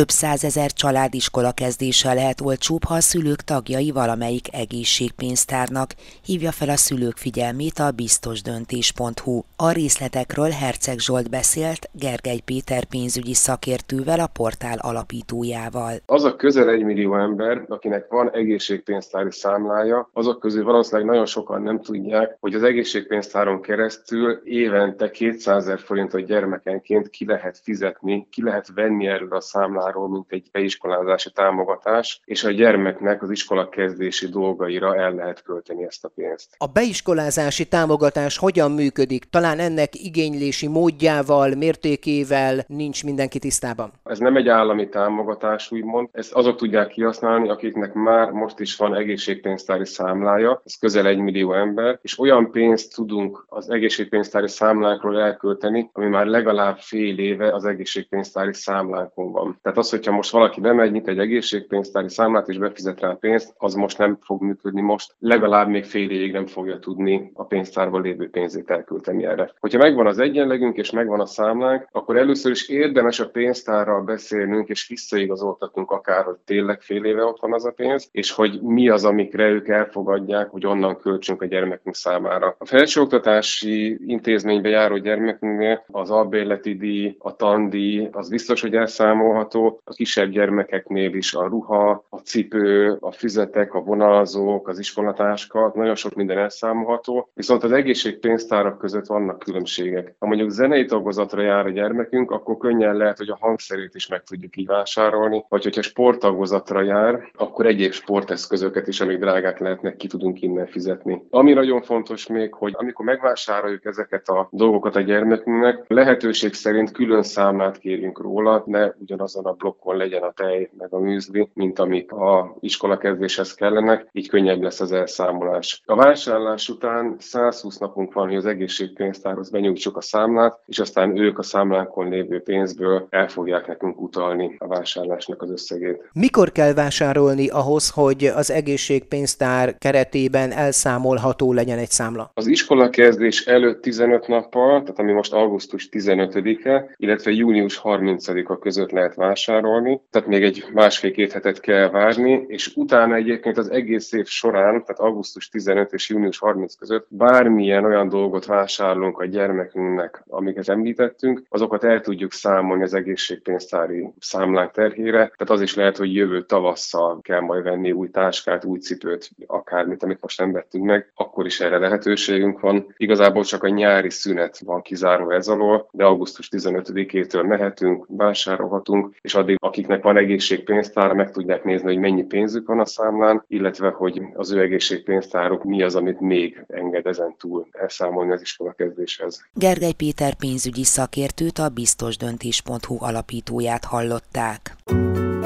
Több 0.00 0.08
százezer 0.08 0.72
családiskola 0.72 1.52
kezdése 1.52 2.14
lehet 2.14 2.40
olcsóbb, 2.40 2.84
ha 2.84 2.94
a 2.94 3.00
szülők 3.00 3.40
tagjai 3.40 3.90
valamelyik 3.90 4.54
egészségpénztárnak 4.54 5.94
hívja 6.24 6.50
fel 6.50 6.68
a 6.68 6.76
szülők 6.76 7.16
figyelmét 7.16 7.78
a 7.78 7.90
biztosdöntés.hu. 7.90 9.42
A 9.56 9.72
részletekről 9.72 10.50
Herceg 10.50 10.98
Zsolt 10.98 11.30
beszélt 11.30 11.90
Gergely 11.92 12.40
Péter 12.44 12.84
pénzügyi 12.84 13.34
szakértővel, 13.34 14.20
a 14.20 14.26
portál 14.26 14.78
alapítójával. 14.78 15.92
Az 16.06 16.24
a 16.24 16.36
közel 16.36 16.68
egy 16.68 16.82
millió 16.82 17.16
ember, 17.16 17.64
akinek 17.68 18.06
van 18.08 18.30
egészségpénztári 18.30 19.32
számlája, 19.32 20.10
azok 20.12 20.40
közül 20.40 20.64
valószínűleg 20.64 21.10
nagyon 21.10 21.26
sokan 21.26 21.62
nem 21.62 21.80
tudják, 21.80 22.36
hogy 22.40 22.54
az 22.54 22.62
egészségpénztáron 22.62 23.60
keresztül 23.60 24.40
évente 24.44 25.10
200 25.10 25.62
ezer 25.62 25.78
forintot 25.78 26.24
gyermekenként 26.24 27.10
ki 27.10 27.26
lehet 27.26 27.60
fizetni, 27.62 28.26
ki 28.30 28.42
lehet 28.42 28.70
venni 28.74 29.06
erről 29.06 29.32
a 29.32 29.40
számláról 29.40 29.88
vásárol, 29.90 30.08
mint 30.08 30.32
egy 30.32 30.48
beiskolázási 30.52 31.30
támogatás, 31.32 32.20
és 32.24 32.44
a 32.44 32.50
gyermeknek 32.50 33.22
az 33.22 33.30
iskola 33.30 33.68
kezdési 33.68 34.26
dolgaira 34.26 34.96
el 34.96 35.14
lehet 35.14 35.42
költeni 35.42 35.84
ezt 35.84 36.04
a 36.04 36.10
pénzt. 36.14 36.54
A 36.58 36.66
beiskolázási 36.66 37.68
támogatás 37.68 38.38
hogyan 38.38 38.70
működik? 38.70 39.24
Talán 39.24 39.58
ennek 39.58 39.94
igénylési 39.94 40.68
módjával, 40.68 41.54
mértékével 41.54 42.64
nincs 42.66 43.04
mindenki 43.04 43.38
tisztában? 43.38 43.92
Ez 44.04 44.18
nem 44.18 44.36
egy 44.36 44.48
állami 44.48 44.88
támogatás, 44.88 45.70
úgymond. 45.72 46.08
Ezt 46.12 46.32
azok 46.32 46.56
tudják 46.56 46.88
kihasználni, 46.88 47.48
akiknek 47.48 47.92
már 47.92 48.30
most 48.30 48.58
is 48.58 48.76
van 48.76 48.94
egészségpénztári 48.94 49.86
számlája, 49.86 50.62
ez 50.64 50.74
közel 50.74 51.06
egy 51.06 51.18
millió 51.18 51.52
ember, 51.52 51.98
és 52.02 52.18
olyan 52.18 52.50
pénzt 52.50 52.94
tudunk 52.94 53.44
az 53.48 53.70
egészségpénztári 53.70 54.48
számlákról 54.48 55.20
elkölteni, 55.20 55.90
ami 55.92 56.06
már 56.06 56.26
legalább 56.26 56.78
fél 56.78 57.18
éve 57.18 57.54
az 57.54 57.64
egészségpénztári 57.64 58.52
számlánkon 58.52 59.32
van. 59.32 59.58
Tehát 59.70 59.84
az, 59.84 59.90
hogyha 59.90 60.12
most 60.12 60.30
valaki 60.30 60.60
bemegy, 60.60 60.92
nyit 60.92 61.08
egy 61.08 61.18
egészségpénztári 61.18 62.08
számlát 62.08 62.48
és 62.48 62.58
befizet 62.58 63.00
rá 63.00 63.16
pénzt, 63.20 63.54
az 63.58 63.74
most 63.74 63.98
nem 63.98 64.18
fog 64.22 64.42
működni 64.42 64.80
most. 64.80 65.14
Legalább 65.18 65.68
még 65.68 65.84
fél 65.84 66.10
évig 66.10 66.32
nem 66.32 66.46
fogja 66.46 66.78
tudni 66.78 67.30
a 67.34 67.44
pénztárban 67.44 68.02
lévő 68.02 68.30
pénzét 68.30 68.70
elkölteni 68.70 69.24
erre. 69.24 69.52
Hogyha 69.60 69.78
megvan 69.78 70.06
az 70.06 70.18
egyenlegünk 70.18 70.76
és 70.76 70.90
megvan 70.90 71.20
a 71.20 71.26
számlánk, 71.26 71.88
akkor 71.92 72.16
először 72.16 72.50
is 72.50 72.68
érdemes 72.68 73.20
a 73.20 73.28
pénztárral 73.28 74.02
beszélnünk 74.02 74.68
és 74.68 74.88
visszaigazoltatnunk 74.88 75.90
akár, 75.90 76.24
hogy 76.24 76.36
tényleg 76.44 76.80
fél 76.80 77.04
éve 77.04 77.24
ott 77.24 77.40
van 77.40 77.54
az 77.54 77.64
a 77.64 77.70
pénz, 77.70 78.08
és 78.12 78.32
hogy 78.32 78.60
mi 78.62 78.88
az, 78.88 79.04
amikre 79.04 79.48
ők 79.48 79.68
elfogadják, 79.68 80.50
hogy 80.50 80.66
onnan 80.66 80.96
költsünk 80.96 81.42
a 81.42 81.46
gyermekünk 81.46 81.94
számára. 81.94 82.54
A 82.58 82.66
felsőoktatási 82.66 83.98
intézménybe 84.06 84.68
járó 84.68 84.96
gyermekünknél 84.96 85.84
az 85.90 86.10
albérleti 86.10 86.76
díj, 86.76 87.16
a 87.18 87.36
tandíj, 87.36 88.08
az 88.12 88.28
biztos, 88.28 88.60
hogy 88.60 88.74
elszámolható. 88.74 89.59
A 89.66 89.92
kisebb 89.92 90.30
gyermekeknél 90.30 91.14
is 91.14 91.34
a 91.34 91.46
ruha, 91.46 92.04
a 92.08 92.18
cipő, 92.18 92.96
a 93.00 93.12
füzetek, 93.12 93.74
a 93.74 93.80
vonalzók, 93.80 94.68
az 94.68 94.78
iskolatáska, 94.78 95.72
nagyon 95.74 95.94
sok 95.94 96.14
minden 96.14 96.38
elszámolható. 96.38 97.30
Viszont 97.34 97.62
az 97.62 97.72
egészségpénztárak 97.72 98.78
között 98.78 99.06
vannak 99.06 99.38
különbségek. 99.38 100.14
Ha 100.18 100.26
mondjuk 100.26 100.50
zenei 100.50 100.84
tagozatra 100.84 101.42
jár 101.42 101.66
a 101.66 101.70
gyermekünk, 101.70 102.30
akkor 102.30 102.56
könnyen 102.56 102.96
lehet, 102.96 103.18
hogy 103.18 103.28
a 103.28 103.38
hangszerét 103.40 103.94
is 103.94 104.08
meg 104.08 104.22
tudjuk 104.22 104.56
így 104.56 104.66
vásárolni, 104.66 105.44
vagy 105.48 105.62
hogyha 105.62 105.82
sporttagozatra 105.82 106.82
jár, 106.82 107.30
akkor 107.34 107.66
egyéb 107.66 107.92
sporteszközöket 107.92 108.86
is, 108.86 109.00
amik 109.00 109.18
drágák 109.18 109.58
lehetnek, 109.58 109.96
ki 109.96 110.06
tudunk 110.06 110.42
innen 110.42 110.66
fizetni. 110.66 111.22
Ami 111.30 111.52
nagyon 111.52 111.82
fontos 111.82 112.26
még, 112.26 112.54
hogy 112.54 112.74
amikor 112.76 113.04
megvásároljuk 113.04 113.84
ezeket 113.84 114.28
a 114.28 114.48
dolgokat 114.50 114.96
a 114.96 115.00
gyermekünknek, 115.00 115.84
lehetőség 115.86 116.54
szerint 116.54 116.90
külön 116.90 117.22
számlát 117.22 117.78
kérjünk 117.78 118.20
róla, 118.20 118.62
ne 118.66 118.90
ugyanazon 118.98 119.44
a 119.44 119.49
blokkon 119.52 119.96
legyen 119.96 120.22
a 120.22 120.32
tej 120.32 120.70
meg 120.78 120.94
a 120.94 120.98
műzli, 120.98 121.50
mint 121.54 121.78
amik 121.78 122.12
a 122.12 122.56
iskola 122.60 122.98
kezdéshez 122.98 123.54
kellenek, 123.54 124.08
így 124.12 124.28
könnyebb 124.28 124.62
lesz 124.62 124.80
az 124.80 124.92
elszámolás. 124.92 125.82
A 125.84 125.94
vásárlás 125.94 126.68
után 126.68 127.16
120 127.18 127.78
napunk 127.78 128.12
van, 128.12 128.26
hogy 128.26 128.36
az 128.36 128.46
egészségpénztárhoz 128.46 129.50
benyújtsuk 129.50 129.96
a 129.96 130.00
számlát, 130.00 130.60
és 130.66 130.78
aztán 130.78 131.18
ők 131.18 131.38
a 131.38 131.42
számlánkon 131.42 132.08
lévő 132.08 132.42
pénzből 132.42 133.06
el 133.10 133.28
fogják 133.28 133.66
nekünk 133.66 134.00
utalni 134.00 134.56
a 134.58 134.66
vásárlásnak 134.66 135.42
az 135.42 135.50
összegét. 135.50 136.10
Mikor 136.12 136.52
kell 136.52 136.72
vásárolni 136.72 137.48
ahhoz, 137.48 137.90
hogy 137.90 138.24
az 138.24 138.50
egészségpénztár 138.50 139.78
keretében 139.78 140.52
elszámolható 140.52 141.52
legyen 141.52 141.78
egy 141.78 141.90
számla? 141.90 142.30
Az 142.34 142.46
iskola 142.46 142.90
kezdés 142.90 143.46
előtt 143.46 143.82
15 143.82 144.26
nappal, 144.26 144.82
tehát 144.82 144.98
ami 144.98 145.12
most 145.12 145.32
augusztus 145.32 145.88
15-e, 145.92 146.94
illetve 146.96 147.30
június 147.30 147.80
30-a 147.84 148.58
között 148.58 148.90
lehet 148.90 149.14
vásárolni, 149.14 149.39
tehát 149.44 150.28
még 150.28 150.42
egy 150.42 150.64
másfél-két 150.72 151.32
hetet 151.32 151.60
kell 151.60 151.88
várni, 151.88 152.44
és 152.46 152.72
utána 152.76 153.14
egyébként 153.14 153.58
az 153.58 153.70
egész 153.70 154.12
év 154.12 154.26
során, 154.26 154.84
tehát 154.84 154.98
augusztus 154.98 155.48
15 155.48 155.92
és 155.92 156.08
június 156.08 156.38
30 156.38 156.74
között 156.74 157.06
bármilyen 157.08 157.84
olyan 157.84 158.08
dolgot 158.08 158.46
vásárolunk 158.46 159.18
a 159.18 159.24
gyermekünknek, 159.24 160.22
amiket 160.28 160.68
említettünk, 160.68 161.42
azokat 161.48 161.84
el 161.84 162.00
tudjuk 162.00 162.32
számolni 162.32 162.82
az 162.82 162.94
egészségpénztári 162.94 164.08
számlánk 164.18 164.70
terhére, 164.70 165.18
tehát 165.18 165.50
az 165.50 165.60
is 165.60 165.74
lehet, 165.74 165.96
hogy 165.96 166.14
jövő 166.14 166.44
tavasszal 166.44 167.20
kell 167.22 167.40
majd 167.40 167.62
venni 167.62 167.92
új 167.92 168.10
táskát, 168.10 168.64
új 168.64 168.78
cipőt, 168.78 169.30
akármit, 169.46 170.02
amit 170.02 170.20
most 170.20 170.38
nem 170.38 170.52
vettünk 170.52 170.84
meg, 170.84 171.12
akkor 171.14 171.46
is 171.46 171.60
erre 171.60 171.78
lehetőségünk 171.78 172.60
van. 172.60 172.94
Igazából 172.96 173.44
csak 173.44 173.62
a 173.62 173.68
nyári 173.68 174.10
szünet 174.10 174.58
van 174.58 174.82
kizárva 174.82 175.34
ez 175.34 175.48
alól, 175.48 175.88
de 175.92 176.04
augusztus 176.04 176.48
15-től 176.52 177.46
mehetünk, 177.46 178.04
vásárolhatunk, 178.08 179.16
és 179.20 179.29
addig 179.34 179.56
akiknek 179.60 180.02
van 180.02 180.16
egészségpénztára, 180.16 181.14
meg 181.14 181.30
tudják 181.30 181.64
nézni, 181.64 181.86
hogy 181.86 181.98
mennyi 181.98 182.22
pénzük 182.22 182.66
van 182.66 182.80
a 182.80 182.84
számlán, 182.84 183.44
illetve 183.48 183.88
hogy 183.88 184.22
az 184.34 184.52
ő 184.52 184.60
egészségpénztáruk 184.60 185.64
mi 185.64 185.82
az, 185.82 185.94
amit 185.94 186.20
még 186.20 186.64
enged 186.68 187.06
ezen 187.06 187.34
túl 187.38 187.66
elszámolni 187.72 188.32
az 188.32 188.40
iskola 188.40 188.72
kezdéshez. 188.72 189.46
Gergely 189.54 189.92
Péter 189.92 190.34
pénzügyi 190.34 190.84
szakértőt 190.84 191.58
a 191.58 191.68
biztosdöntés.hu 191.68 192.96
alapítóját 192.98 193.84
hallották. 193.84 194.76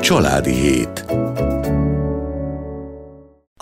Családi 0.01 0.53
hét. 0.53 1.05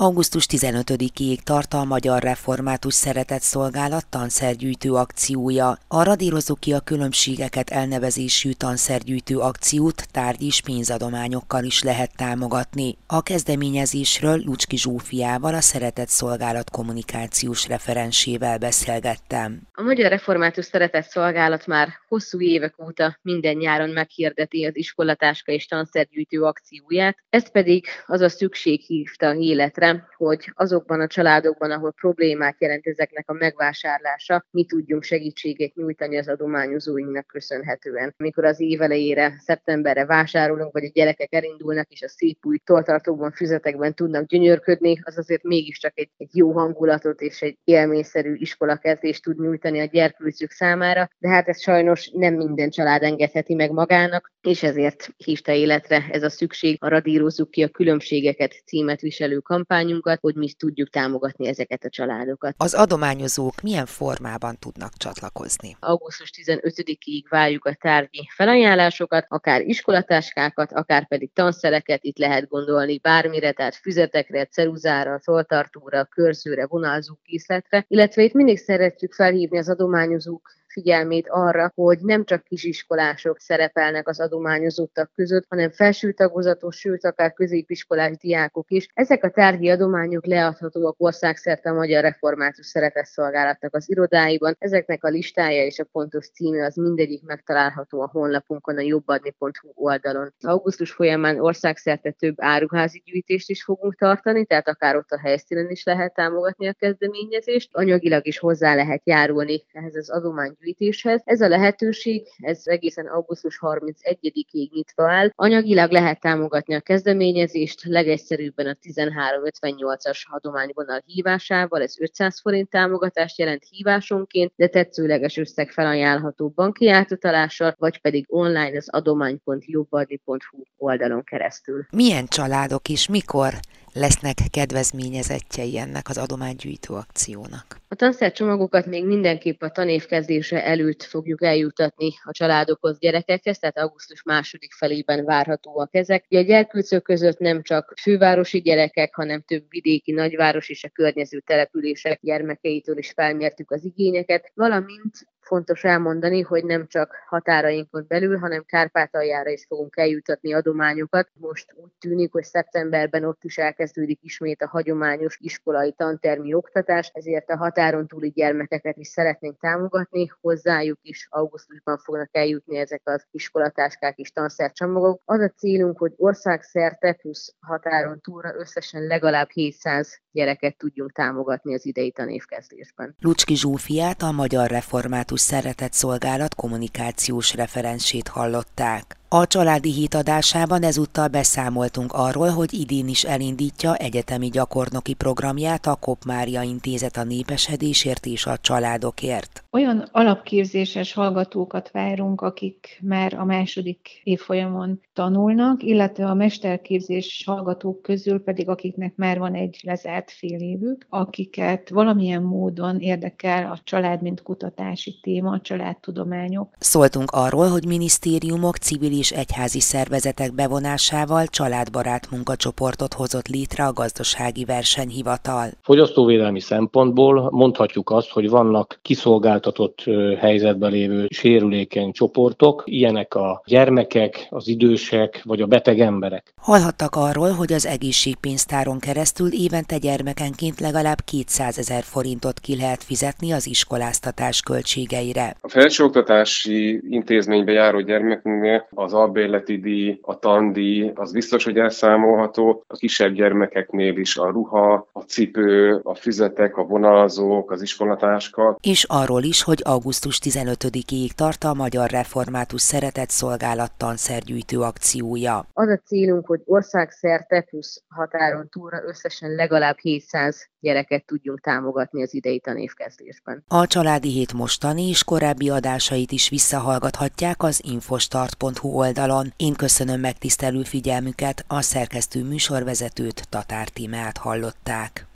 Augusztus 0.02 0.46
15-ig 0.50 1.38
tart 1.38 1.74
a 1.74 1.84
Magyar 1.84 2.22
Református 2.22 2.94
Szeretett 2.94 3.40
Szolgálat 3.40 4.06
tanszergyűjtő 4.08 4.92
akciója. 4.92 5.78
A 5.88 6.02
radírozzuk 6.02 6.60
ki 6.60 6.72
a 6.72 6.80
különbségeket 6.80 7.70
elnevezésű 7.70 8.50
tanszergyűjtő 8.50 9.38
akciót 9.38 10.06
tárgy 10.10 10.42
és 10.42 10.60
pénzadományokkal 10.60 11.64
is 11.64 11.82
lehet 11.82 12.16
támogatni. 12.16 12.96
A 13.06 13.22
kezdeményezésről 13.22 14.42
Lucski 14.44 14.76
Zsófiával, 14.76 15.54
a 15.54 15.60
Szeretett 15.60 16.08
Szolgálat 16.08 16.70
kommunikációs 16.70 17.68
referensével 17.68 18.58
beszélgettem. 18.58 19.60
A 19.72 19.82
Magyar 19.82 20.10
Református 20.10 20.64
Szeretett 20.64 21.06
Szolgálat 21.06 21.66
már 21.66 21.88
hosszú 22.08 22.40
évek 22.40 22.74
óta 22.84 23.18
minden 23.22 23.56
nyáron 23.56 23.90
meghirdeti 23.90 24.64
az 24.64 24.76
iskolatáska 24.76 25.52
és 25.52 25.66
tanszergyűjtő 25.66 26.42
akcióját, 26.42 27.16
ezt 27.30 27.50
pedig 27.50 27.86
az 28.06 28.20
a 28.20 28.28
szükség 28.28 28.80
hívta 28.80 29.34
életre, 29.34 29.91
hogy 30.16 30.52
azokban 30.54 31.00
a 31.00 31.06
családokban, 31.06 31.70
ahol 31.70 31.92
problémák 31.92 32.56
jelent 32.58 32.86
ezeknek 32.86 33.30
a 33.30 33.32
megvásárlása, 33.32 34.46
mi 34.50 34.64
tudjunk 34.64 35.02
segítséget 35.02 35.74
nyújtani 35.74 36.18
az 36.18 36.28
adományozóinknak 36.28 37.26
köszönhetően. 37.26 38.14
Amikor 38.18 38.44
az 38.44 38.60
év 38.60 38.82
elejére, 38.82 39.34
szeptemberre 39.38 40.06
vásárolunk, 40.06 40.72
vagy 40.72 40.84
a 40.84 40.90
gyerekek 40.92 41.34
elindulnak, 41.34 41.88
és 41.88 42.02
a 42.02 42.08
szép 42.08 42.46
új 42.46 42.58
toltartókban, 42.64 43.32
füzetekben 43.32 43.94
tudnak 43.94 44.26
gyönyörködni, 44.26 45.00
az 45.04 45.18
azért 45.18 45.42
mégiscsak 45.42 45.92
egy, 45.98 46.10
egy 46.16 46.36
jó 46.36 46.52
hangulatot 46.52 47.20
és 47.20 47.42
egy 47.42 47.58
élményszerű 47.64 48.34
iskolakezdést 48.34 49.22
tud 49.22 49.40
nyújtani 49.40 49.80
a 49.80 49.84
gyerkőzők 49.84 50.50
számára, 50.50 51.08
de 51.18 51.28
hát 51.28 51.48
ez 51.48 51.60
sajnos 51.60 52.10
nem 52.12 52.34
minden 52.34 52.70
család 52.70 53.02
engedheti 53.02 53.54
meg 53.54 53.70
magának, 53.70 54.32
és 54.40 54.62
ezért 54.62 55.08
hívta 55.16 55.52
életre 55.52 56.04
ez 56.10 56.22
a 56.22 56.30
szükség, 56.30 56.76
a 56.80 56.88
radírozzuk 56.88 57.50
ki 57.50 57.62
a 57.62 57.68
különbségeket 57.68 58.62
címet 58.64 59.00
viselő 59.00 59.38
kampány, 59.38 59.71
kampányunkat, 59.72 60.20
hogy 60.20 60.34
mi 60.34 60.52
tudjuk 60.52 60.90
támogatni 60.90 61.46
ezeket 61.46 61.84
a 61.84 61.88
családokat. 61.88 62.54
Az 62.56 62.74
adományozók 62.74 63.60
milyen 63.62 63.86
formában 63.86 64.56
tudnak 64.58 64.92
csatlakozni? 64.96 65.76
Augusztus 65.80 66.30
15-ig 66.44 67.24
várjuk 67.28 67.64
a 67.64 67.74
tárgyi 67.80 68.28
felajánlásokat, 68.34 69.26
akár 69.28 69.60
iskolatáskákat, 69.60 70.72
akár 70.72 71.08
pedig 71.08 71.32
tanszereket, 71.32 72.04
itt 72.04 72.18
lehet 72.18 72.48
gondolni 72.48 72.98
bármire, 72.98 73.52
tehát 73.52 73.74
füzetekre, 73.74 74.44
ceruzára, 74.44 75.18
szoltartóra, 75.18 76.04
körzőre, 76.04 76.66
vonalzó 76.66 77.14
készletre, 77.22 77.84
illetve 77.88 78.22
itt 78.22 78.32
mindig 78.32 78.58
szeretjük 78.58 79.12
felhívni 79.12 79.58
az 79.58 79.68
adományozók 79.68 80.50
figyelmét 80.72 81.28
arra, 81.28 81.72
hogy 81.74 81.98
nem 82.00 82.24
csak 82.24 82.44
kisiskolások 82.44 83.38
szerepelnek 83.38 84.08
az 84.08 84.20
adományozottak 84.20 85.10
között, 85.14 85.44
hanem 85.48 85.70
felső 85.70 86.12
tagozatos, 86.12 86.76
sőt 86.76 87.04
akár 87.04 87.32
középiskolás 87.32 88.16
diákok 88.16 88.70
is. 88.70 88.88
Ezek 88.94 89.24
a 89.24 89.30
tárgyi 89.30 89.70
adományok 89.70 90.26
leadhatóak 90.26 90.94
országszerte 90.98 91.70
a 91.70 91.74
Magyar 91.74 92.02
Református 92.02 92.66
Szeretetszolgálatnak 92.66 93.74
az 93.74 93.90
irodáiban. 93.90 94.56
Ezeknek 94.58 95.04
a 95.04 95.08
listája 95.08 95.64
és 95.64 95.78
a 95.78 95.84
pontos 95.92 96.30
címe 96.30 96.64
az 96.64 96.76
mindegyik 96.76 97.22
megtalálható 97.22 98.00
a 98.00 98.08
honlapunkon, 98.12 98.76
a 98.76 98.80
jobbadni.hu 98.80 99.72
oldalon. 99.74 100.34
Augusztus 100.40 100.90
folyamán 100.92 101.40
országszerte 101.40 102.10
több 102.10 102.34
áruházi 102.36 103.02
gyűjtést 103.04 103.50
is 103.50 103.62
fogunk 103.62 103.94
tartani, 103.94 104.44
tehát 104.44 104.68
akár 104.68 104.96
ott 104.96 105.10
a 105.10 105.18
helyszínen 105.18 105.70
is 105.70 105.84
lehet 105.84 106.14
támogatni 106.14 106.68
a 106.68 106.72
kezdeményezést. 106.72 107.68
Anyagilag 107.72 108.26
is 108.26 108.38
hozzá 108.38 108.74
lehet 108.74 109.02
járulni 109.04 109.64
ehhez 109.72 109.96
az 109.96 110.10
adomány 110.10 110.56
tanszergyűjtéshez. 110.62 111.20
Ez 111.24 111.40
a 111.40 111.48
lehetőség, 111.48 112.26
ez 112.38 112.62
egészen 112.64 113.06
augusztus 113.06 113.58
31-ig 113.60 114.70
nyitva 114.70 115.10
áll. 115.10 115.30
Anyagilag 115.34 115.90
lehet 115.90 116.20
támogatni 116.20 116.74
a 116.74 116.80
kezdeményezést, 116.80 117.84
legegyszerűbben 117.84 118.66
a 118.66 118.76
1358-as 118.82 120.22
adományvonal 120.30 121.02
hívásával, 121.06 121.82
ez 121.82 122.00
500 122.00 122.40
forint 122.40 122.70
támogatást 122.70 123.38
jelent 123.38 123.64
hívásonként, 123.70 124.52
de 124.56 124.66
tetszőleges 124.66 125.36
összeg 125.36 125.70
felajánlható 125.70 126.48
banki 126.48 126.88
átutalással, 126.88 127.74
vagy 127.78 128.00
pedig 128.00 128.24
online 128.28 128.76
az 128.76 128.88
adomány.jobbardi.hu 128.88 130.62
oldalon 130.76 131.24
keresztül. 131.24 131.86
Milyen 131.90 132.26
családok 132.26 132.88
is 132.88 133.08
mikor 133.08 133.54
lesznek 133.94 134.36
kedvezményezettjei 134.50 135.78
ennek 135.78 136.08
az 136.08 136.18
adománygyűjtő 136.18 136.94
akciónak? 136.94 137.80
A 137.88 137.94
tanszercsomagokat 137.94 138.86
még 138.86 139.04
mindenképp 139.04 139.62
a 139.62 139.70
tanév 139.70 140.06
kezdése 140.06 140.64
előtt 140.64 141.02
fogjuk 141.02 141.42
eljutatni 141.42 142.08
a 142.24 142.32
családokhoz, 142.32 142.98
gyerekekhez, 142.98 143.58
tehát 143.58 143.78
augusztus 143.78 144.22
második 144.22 144.72
felében 144.72 145.24
várhatóak 145.24 145.94
ezek. 145.94 146.24
A 146.28 146.40
gyerkőcök 146.40 147.02
között 147.02 147.38
nem 147.38 147.62
csak 147.62 147.94
fővárosi 148.00 148.60
gyerekek, 148.60 149.14
hanem 149.14 149.42
több 149.42 149.64
vidéki 149.68 150.12
nagyváros 150.12 150.68
és 150.68 150.84
a 150.84 150.88
környező 150.88 151.40
települések 151.40 152.18
gyermekeitől 152.22 152.98
is 152.98 153.10
felmértük 153.10 153.70
az 153.70 153.84
igényeket, 153.84 154.50
valamint 154.54 155.26
fontos 155.42 155.84
elmondani, 155.84 156.40
hogy 156.40 156.64
nem 156.64 156.86
csak 156.86 157.14
határainkon 157.26 158.04
belül, 158.08 158.38
hanem 158.38 158.64
Kárpátaljára 158.66 159.50
is 159.50 159.64
fogunk 159.68 159.96
eljutatni 159.96 160.52
adományokat. 160.54 161.28
Most 161.34 161.74
úgy 161.76 161.90
tűnik, 161.98 162.32
hogy 162.32 162.44
szeptemberben 162.44 163.24
ott 163.24 163.44
is 163.44 163.58
elkezdődik 163.58 164.18
ismét 164.22 164.62
a 164.62 164.68
hagyományos 164.68 165.38
iskolai 165.40 165.92
tantermi 165.92 166.54
oktatás, 166.54 167.10
ezért 167.14 167.50
a 167.50 167.56
határon 167.56 168.06
túli 168.06 168.28
gyermekeket 168.28 168.96
is 168.96 169.08
szeretnénk 169.08 169.60
támogatni, 169.60 170.30
hozzájuk 170.40 170.98
is 171.02 171.26
augusztusban 171.30 171.98
fognak 171.98 172.28
eljutni 172.32 172.76
ezek 172.76 173.00
az 173.04 173.24
iskolatáskák 173.30 174.18
és 174.18 174.30
tanszercsomagok. 174.30 175.22
Az 175.24 175.40
a 175.40 175.48
célunk, 175.48 175.98
hogy 175.98 176.12
országszerte 176.16 177.12
plusz 177.12 177.54
határon 177.60 178.20
túlra 178.20 178.54
összesen 178.58 179.06
legalább 179.06 179.50
700 179.50 180.20
gyereket 180.32 180.76
tudjunk 180.76 181.12
támogatni 181.12 181.74
az 181.74 181.86
idei 181.86 182.10
tanévkezdésben. 182.10 183.16
Lucski 183.20 183.56
Zsófiát, 183.56 184.22
a 184.22 184.32
Magyar 184.32 184.70
Református 184.70 185.31
Szeretett 185.40 185.92
Szolgálat 185.92 186.54
kommunikációs 186.54 187.54
referensét 187.54 188.28
hallották. 188.28 189.21
A 189.34 189.46
családi 189.46 189.92
hét 189.92 190.14
adásában 190.14 190.82
ezúttal 190.82 191.28
beszámoltunk 191.28 192.12
arról, 192.12 192.48
hogy 192.48 192.72
idén 192.72 193.08
is 193.08 193.24
elindítja 193.24 193.94
egyetemi 193.94 194.48
gyakornoki 194.48 195.14
programját 195.14 195.86
a 195.86 195.94
Kop 195.94 196.24
Mária 196.24 196.62
Intézet 196.62 197.16
a 197.16 197.24
népesedésért 197.24 198.26
és 198.26 198.46
a 198.46 198.56
családokért. 198.60 199.64
Olyan 199.70 200.08
alapképzéses 200.12 201.12
hallgatókat 201.12 201.90
várunk, 201.90 202.40
akik 202.40 202.98
már 203.02 203.34
a 203.34 203.44
második 203.44 204.20
évfolyamon 204.22 205.00
tanulnak, 205.12 205.82
illetve 205.82 206.26
a 206.26 206.34
mesterképzés 206.34 207.42
hallgatók 207.46 208.02
közül 208.02 208.42
pedig 208.42 208.68
akiknek 208.68 209.16
már 209.16 209.38
van 209.38 209.54
egy 209.54 209.80
lezárt 209.82 210.30
fél 210.30 210.60
évük, 210.60 211.06
akiket 211.08 211.88
valamilyen 211.88 212.42
módon 212.42 213.00
érdekel 213.00 213.70
a 213.70 213.80
család, 213.84 214.22
mint 214.22 214.42
kutatási 214.42 215.18
téma, 215.22 215.50
a 215.50 215.60
családtudományok. 215.60 216.68
Szóltunk 216.78 217.30
arról, 217.30 217.68
hogy 217.68 217.86
minisztériumok, 217.86 218.76
civil 218.76 219.20
és 219.22 219.30
egyházi 219.30 219.80
szervezetek 219.80 220.54
bevonásával 220.54 221.46
családbarát 221.46 222.30
munkacsoportot 222.30 223.14
hozott 223.14 223.48
létre 223.48 223.84
a 223.84 223.92
gazdasági 223.92 224.64
versenyhivatal. 224.64 225.66
Fogyasztóvédelmi 225.82 226.60
szempontból 226.60 227.48
mondhatjuk 227.50 228.10
azt, 228.10 228.30
hogy 228.30 228.48
vannak 228.48 228.98
kiszolgáltatott 229.02 230.04
helyzetben 230.38 230.90
lévő 230.90 231.26
sérülékeny 231.28 232.12
csoportok, 232.12 232.82
ilyenek 232.84 233.34
a 233.34 233.62
gyermekek, 233.66 234.46
az 234.50 234.68
idősek 234.68 235.40
vagy 235.44 235.60
a 235.60 235.66
beteg 235.66 236.00
emberek. 236.00 236.54
Hallhattak 236.56 237.16
arról, 237.16 237.50
hogy 237.50 237.72
az 237.72 237.86
egészségpénztáron 237.86 238.98
keresztül 238.98 239.52
évente 239.52 239.98
gyermekenként 239.98 240.80
legalább 240.80 241.20
200 241.24 241.78
ezer 241.78 242.02
forintot 242.02 242.60
ki 242.60 242.76
lehet 242.76 243.02
fizetni 243.02 243.52
az 243.52 243.66
iskoláztatás 243.66 244.60
költségeire. 244.60 245.56
A 245.60 245.68
felsőoktatási 245.68 247.00
intézménybe 247.10 247.72
járó 247.72 248.00
gyermekünknél 248.00 248.86
az 248.90 249.11
az 249.12 249.18
albérleti 249.18 249.78
díj, 249.78 250.18
a 250.22 250.38
tandíj, 250.38 251.12
az 251.14 251.32
biztos, 251.32 251.64
hogy 251.64 251.78
elszámolható. 251.78 252.84
A 252.86 252.96
kisebb 252.96 253.32
gyermekeknél 253.32 254.16
is 254.16 254.36
a 254.36 254.50
ruha, 254.50 255.08
a 255.12 255.20
cipő, 255.20 256.00
a 256.02 256.14
füzetek, 256.14 256.76
a 256.76 256.82
vonalazók, 256.82 257.70
az 257.70 257.82
iskolatáska. 257.82 258.76
És 258.80 259.04
arról 259.08 259.42
is, 259.42 259.62
hogy 259.62 259.80
augusztus 259.84 260.38
15-ig 260.44 261.30
tart 261.34 261.64
a 261.64 261.74
Magyar 261.74 262.10
Református 262.10 262.80
Szeretett 262.80 263.30
Szolgálat 263.30 263.92
tanszergyűjtő 263.96 264.80
akciója. 264.80 265.66
Az 265.72 265.88
a 265.88 266.00
célunk, 266.04 266.46
hogy 266.46 266.60
országszerte 266.64 267.60
plusz 267.60 268.02
határon 268.08 268.68
túlra 268.68 269.02
összesen 269.06 269.54
legalább 269.54 269.96
700 269.98 270.70
gyereket 270.80 271.26
tudjunk 271.26 271.60
támogatni 271.60 272.22
az 272.22 272.34
idei 272.34 272.60
tanévkezdésben. 272.60 273.64
A 273.68 273.86
Családi 273.86 274.28
Hét 274.28 274.52
mostani 274.52 275.08
és 275.08 275.24
korábbi 275.24 275.70
adásait 275.70 276.32
is 276.32 276.48
visszahallgathatják 276.48 277.62
az 277.62 277.80
infostart.hu 277.84 278.91
oldalon. 278.92 279.52
Én 279.56 279.74
köszönöm 279.74 280.20
megtisztelő 280.20 280.82
figyelmüket, 280.82 281.64
a 281.66 281.80
szerkesztő 281.80 282.44
műsorvezetőt 282.44 283.46
Tatár 283.48 283.88
Tímát 283.88 284.36
hallották. 284.38 285.26